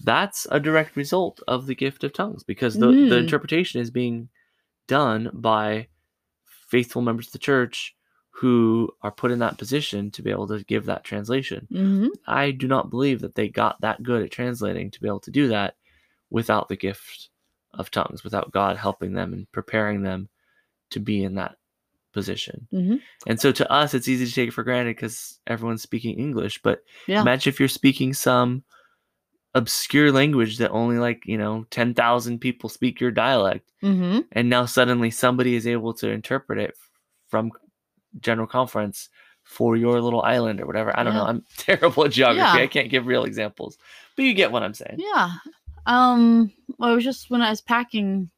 [0.00, 3.20] that's a direct result of the gift of tongues because the, the Mm.
[3.20, 4.28] interpretation is being
[4.88, 5.88] done by
[6.68, 7.94] faithful members of the church
[8.30, 12.50] who are put in that position to be able to give that translation hmm I
[12.52, 15.48] do not believe that they got that good at translating to be able to do
[15.48, 15.76] that
[16.30, 17.28] without the gift
[17.74, 20.28] of tongues, without God helping them and preparing them
[20.90, 21.56] to be in that
[22.12, 22.66] position.
[22.70, 26.18] hmm And so to us, it's easy to take it for granted because everyone's speaking
[26.18, 26.62] English.
[26.62, 27.20] But Yeah.
[27.20, 28.64] imagine if you're speaking some
[29.54, 33.70] obscure language that only like, you know, 10,000 people speak your dialect.
[33.80, 36.76] hmm And now suddenly somebody is able to interpret it
[37.28, 37.52] from
[38.20, 39.08] general conference
[39.44, 40.98] for your little island or whatever.
[40.98, 41.24] I don't know.
[41.24, 42.58] I'm terrible at geography.
[42.58, 42.64] Yeah.
[42.64, 43.78] I can't give real examples,
[44.16, 44.96] but you get what I'm saying.
[44.98, 45.30] Yeah.
[45.86, 46.50] Um.
[46.78, 48.30] Well, it was just when I was packing,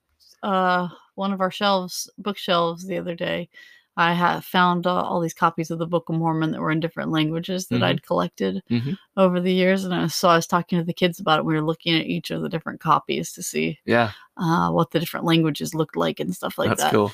[0.42, 3.48] uh, one of our shelves, bookshelves, the other day.
[3.96, 6.80] I had found uh, all these copies of the Book of Mormon that were in
[6.80, 7.84] different languages that Mhm.
[7.84, 8.98] I'd collected Mhm.
[9.16, 11.44] over the years, and I was, so I was talking to the kids about it.
[11.46, 15.00] We were looking at each of the different copies to see Yeah, uh, what the
[15.00, 16.92] different languages looked like and stuff like that's that.
[16.92, 17.12] cool.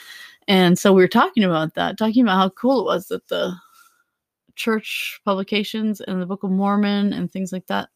[0.49, 3.55] And so we were talking about that, talking about how cool it was that the
[4.57, 7.89] church publications and the Book of Mormon and things like that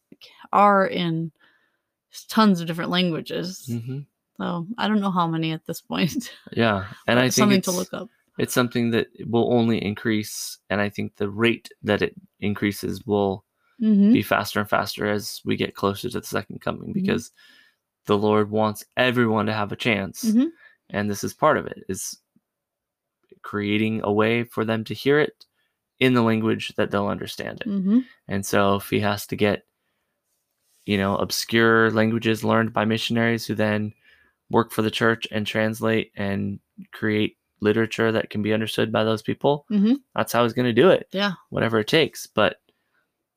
[0.53, 1.31] are in
[2.29, 3.65] tons of different languages.
[3.67, 3.99] hmm
[4.37, 6.31] So I don't know how many at this point.
[6.53, 8.09] Yeah, and I think something to look up.
[8.37, 13.43] It's something that will only increase, and I think the rate that it increases will
[13.79, 16.93] hmm be faster and faster as we get closer to the second coming Mhm.
[16.93, 17.31] because
[18.05, 20.23] the Lord wants everyone to have a chance.
[20.25, 20.51] Mhm.
[20.89, 22.19] And this is part of it is
[23.43, 25.45] creating a way for them to hear it
[25.99, 27.67] in the language that they'll understand it.
[27.67, 29.65] hmm And so if he has to get
[30.85, 33.93] you know obscure languages learned by missionaries who then
[34.49, 36.59] work for the church and translate and
[36.93, 40.73] create literature that can be understood by those people, hmm that's how he's going to
[40.81, 41.33] do it Yeah.
[41.49, 42.25] whatever it takes.
[42.27, 42.57] But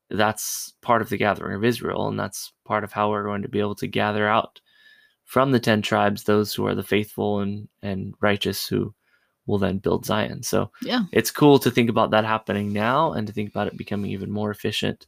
[0.09, 3.49] that's part of the gathering of Israel, and that's part of how we're going to
[3.49, 4.59] be able to gather out
[5.25, 8.93] from the ten tribes those who are the faithful and and righteous who
[9.47, 10.43] will then build Zion.
[10.43, 11.03] So Yeah.
[11.11, 14.29] it's cool to think about that happening now and to think about it becoming even
[14.31, 15.07] more efficient,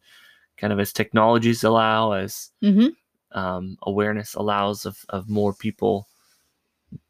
[0.58, 2.88] kind of as technologies allow, as hmm
[3.34, 6.08] um, awareness allows of of more people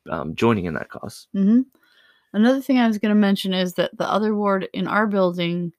[0.09, 1.27] um, joining in that cause.
[1.33, 1.61] hmm
[2.33, 5.71] Another thing I was going to mention is that the other ward in our building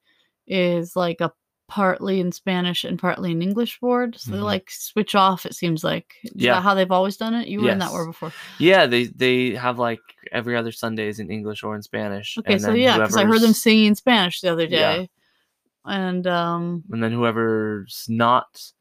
[0.47, 1.33] is like a
[1.67, 4.17] partly in Spanish and partly in English ward.
[4.19, 4.45] So they Mhm.
[4.45, 6.15] like switch off, it seems like.
[6.25, 6.55] Is Yeah.
[6.55, 7.49] that how they've always done it?
[7.49, 8.33] You were in that ward before.
[8.59, 10.01] Yeah, they they have like
[10.31, 12.39] every other Sundays in English or in Spanish.
[12.39, 14.97] Okay, so yeah, because I heard them singing in Spanish the other Yeah.
[14.97, 15.11] day.
[15.87, 18.73] And um and then whoever's not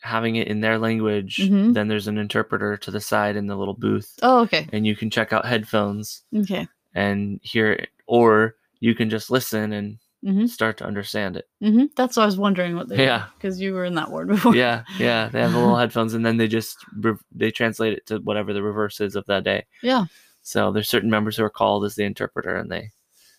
[0.00, 1.74] having it in their language, Mhm.
[1.74, 4.68] then there's an interpreter to the side in the little booth, oh okay.
[4.72, 6.66] and you can check out headphones Okay.
[6.94, 11.48] and hear it, or you can just listen and hmm start to understand it.
[11.60, 13.26] hmm That's what I was wondering what they Yeah.
[13.38, 14.54] because you were in that ward before.
[14.54, 18.06] yeah, yeah, they have the little headphones, and then they just re- they translate it
[18.06, 19.66] to whatever the reverse is of that day.
[19.82, 20.04] Yeah.
[20.42, 22.90] So there's certain members who are called as the interpreter, and they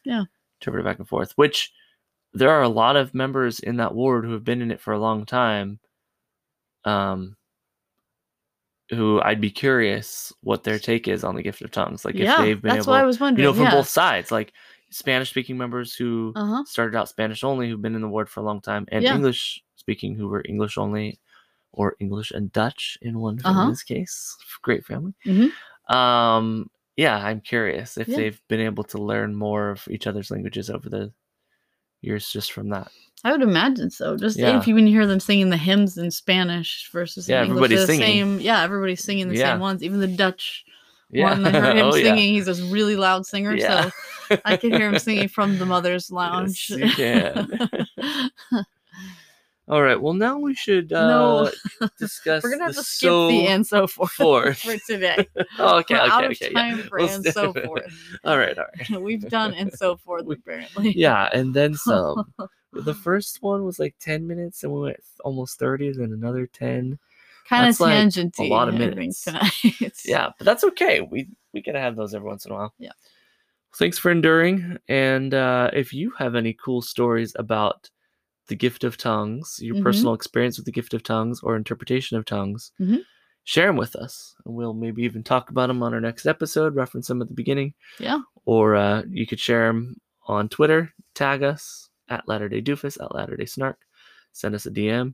[0.04, 0.26] Yeah.
[0.60, 1.34] interpret it back and forth.
[1.38, 1.72] Which
[2.34, 4.94] there are a lot of members in that ward who have been in it for
[4.94, 5.80] a long time.
[6.86, 7.36] Um,
[8.90, 12.04] who I'd be curious what their take is on the gift of tongues.
[12.04, 12.34] Like yeah.
[12.34, 13.72] if they've been that's able, what I was you know, from yeah.
[13.72, 14.54] both sides, like
[14.90, 16.64] Spanish speaking members who Uh huh.
[16.66, 19.16] started out Spanish only, who've been in the ward for a long time, and Yeah.
[19.16, 21.20] English speaking who were English only,
[21.72, 23.54] or English and Dutch in one Uh-huh.
[23.54, 24.36] family's case.
[24.62, 25.14] Great family.
[25.26, 25.52] Mhm.
[25.94, 30.70] Um, yeah, I'm curious if they've been able to learn more of each other's languages
[30.70, 31.14] over the
[32.02, 32.92] years just from that.
[33.24, 34.18] I would imagine so.
[34.18, 34.58] Just Yeah.
[34.58, 37.88] if you even hear them singing the hymns in Spanish versus Yeah, English, everybody's the
[37.88, 38.06] singing.
[38.06, 39.54] Same, yeah, everybody's singing the Yeah.
[39.54, 39.84] same ones.
[39.84, 40.66] Even the Dutch
[41.12, 42.34] Yeah, one, I heard him oh singing.
[42.34, 46.70] He's a really loud singer, so I could hear him singing from the mother's lounge.
[46.70, 47.48] you can.
[49.68, 50.02] All right.
[50.02, 51.52] Well, now we should uh, No.
[51.98, 52.44] discuss.
[52.44, 54.58] We're gonna have the to skip the and so forth, forth.
[54.60, 55.28] for today.
[55.60, 56.50] Oh, okay, We're okay, out of okay.
[56.54, 56.78] Yeah.
[56.90, 57.94] for We'll and so forth.
[58.26, 59.02] All right, all right.
[59.02, 60.92] We've done and so forth apparently.
[60.98, 62.26] Yeah, and then some.
[62.74, 66.98] The first one was like 10 minutes, and we went almost 30, then another 10.
[67.50, 69.24] kind of That's like a lot of minutes.
[69.24, 69.52] tonight.
[70.06, 71.02] Yeah, but that's okay.
[71.02, 72.74] We we gotta have those every once in a while.
[72.80, 72.92] Yeah.
[73.76, 74.78] Thanks for enduring.
[74.88, 77.90] And uh, if you have any cool stories about
[78.48, 79.84] the gift of tongues, your Mhm.
[79.84, 83.02] personal experience with the gift of tongues or interpretation of tongues, Mhm.
[83.44, 84.36] share them with us.
[84.46, 87.34] And we'll maybe even talk about them on our next episode, reference them at the
[87.34, 87.74] beginning.
[88.00, 88.22] Yeah.
[88.46, 93.16] Or uh, you could share them on Twitter, tag us at Latter day Doofus, at
[93.16, 93.80] Latter day Snark,
[94.34, 95.14] send us a DM.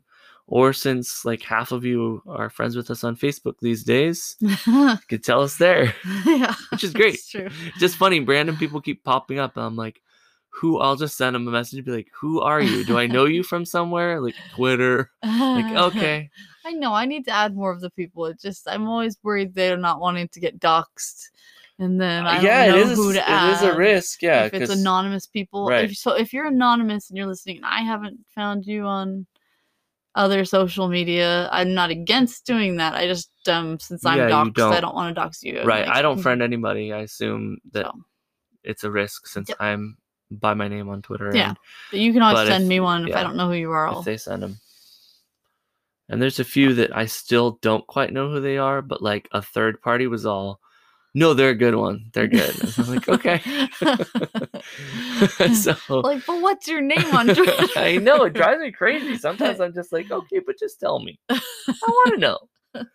[0.49, 4.97] Or since like half of you are friends with us on Facebook these days, you
[5.09, 5.93] could tell us there.
[6.25, 7.15] yeah, Which is great.
[7.15, 7.49] It's true.
[7.79, 10.01] Just funny, random people keep popping up, and I'm like,
[10.49, 10.79] who?
[10.79, 12.83] I'll just send them a message and be like, who are you?
[12.83, 14.21] Do I know you from somewhere?
[14.21, 15.11] Like Twitter.
[15.21, 16.29] Like, okay.
[16.65, 16.93] I know.
[16.93, 18.25] I need to add more of the people.
[18.25, 21.29] It just I'm always worried they're not wanting to get doxxed,
[21.79, 22.97] and then I don't Uh, yeah, know it is.
[22.97, 23.63] who to it add.
[23.63, 24.21] a risk.
[24.21, 25.67] Yeah, if it's anonymous people.
[25.67, 25.85] Right.
[25.91, 29.25] If, so if you're anonymous and you're listening, and I haven't found you on
[30.15, 32.95] other social media, I'm not against doing that.
[32.95, 35.57] I just um since I'm Yeah, doxxed, I don't- don't want to dox you.
[35.63, 35.85] right.
[35.85, 36.91] like, I don't friend anybody.
[36.91, 37.91] I assume that so,
[38.63, 39.57] it's a risk since Yep.
[39.61, 39.97] I'm
[40.31, 41.31] by my name on Twitter.
[41.33, 41.49] Yeah.
[41.49, 41.57] and
[41.91, 43.71] But you can always send if- me one if yeah, I don't know who you
[43.71, 43.87] are.
[43.87, 44.57] if I'll, they send them.
[46.09, 49.27] And there's a few that I still don't quite know who they are, but like
[49.33, 50.59] a third party was all,
[51.17, 52.11] no, they're a good one.
[52.13, 52.55] They're good.
[52.77, 53.39] I'm like, okay.
[55.51, 57.65] so like, but what's your name on Twitter?
[57.75, 59.17] I know it drives me crazy.
[59.17, 61.19] Sometimes I'm just like, okay, but just tell me.
[61.27, 61.39] I
[61.87, 62.37] want to know.
[62.71, 62.85] But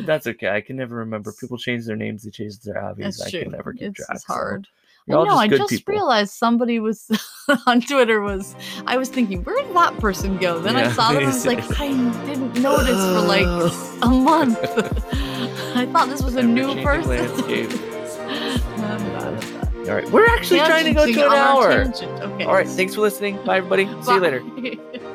[0.00, 0.50] that's okay.
[0.50, 1.32] I can never remember.
[1.40, 2.24] People change their names.
[2.24, 2.94] They change their.
[2.98, 4.08] That's I can never keep track.
[4.12, 4.68] it's hard.
[5.10, 5.36] All I know.
[5.36, 5.92] I just people.
[5.92, 7.10] realized somebody was
[7.66, 8.54] on Twitter was.
[8.86, 10.60] I was thinking, where did that person go?
[10.60, 11.22] Then I saw them.
[11.22, 11.64] I was like.
[11.80, 11.88] I
[12.26, 13.46] didn't notice for like
[14.02, 14.58] a month.
[15.82, 17.10] I thought this was a new person.
[17.10, 17.70] landscape.
[17.72, 19.88] I'm bad at that.
[19.88, 21.72] All right, we're actually trying to go to an hour.
[21.72, 22.44] Okay.
[22.44, 23.36] All right, thanks for listening.
[23.44, 23.86] Bye, everybody.
[24.02, 24.40] See you later.
[24.40, 25.00] Bye.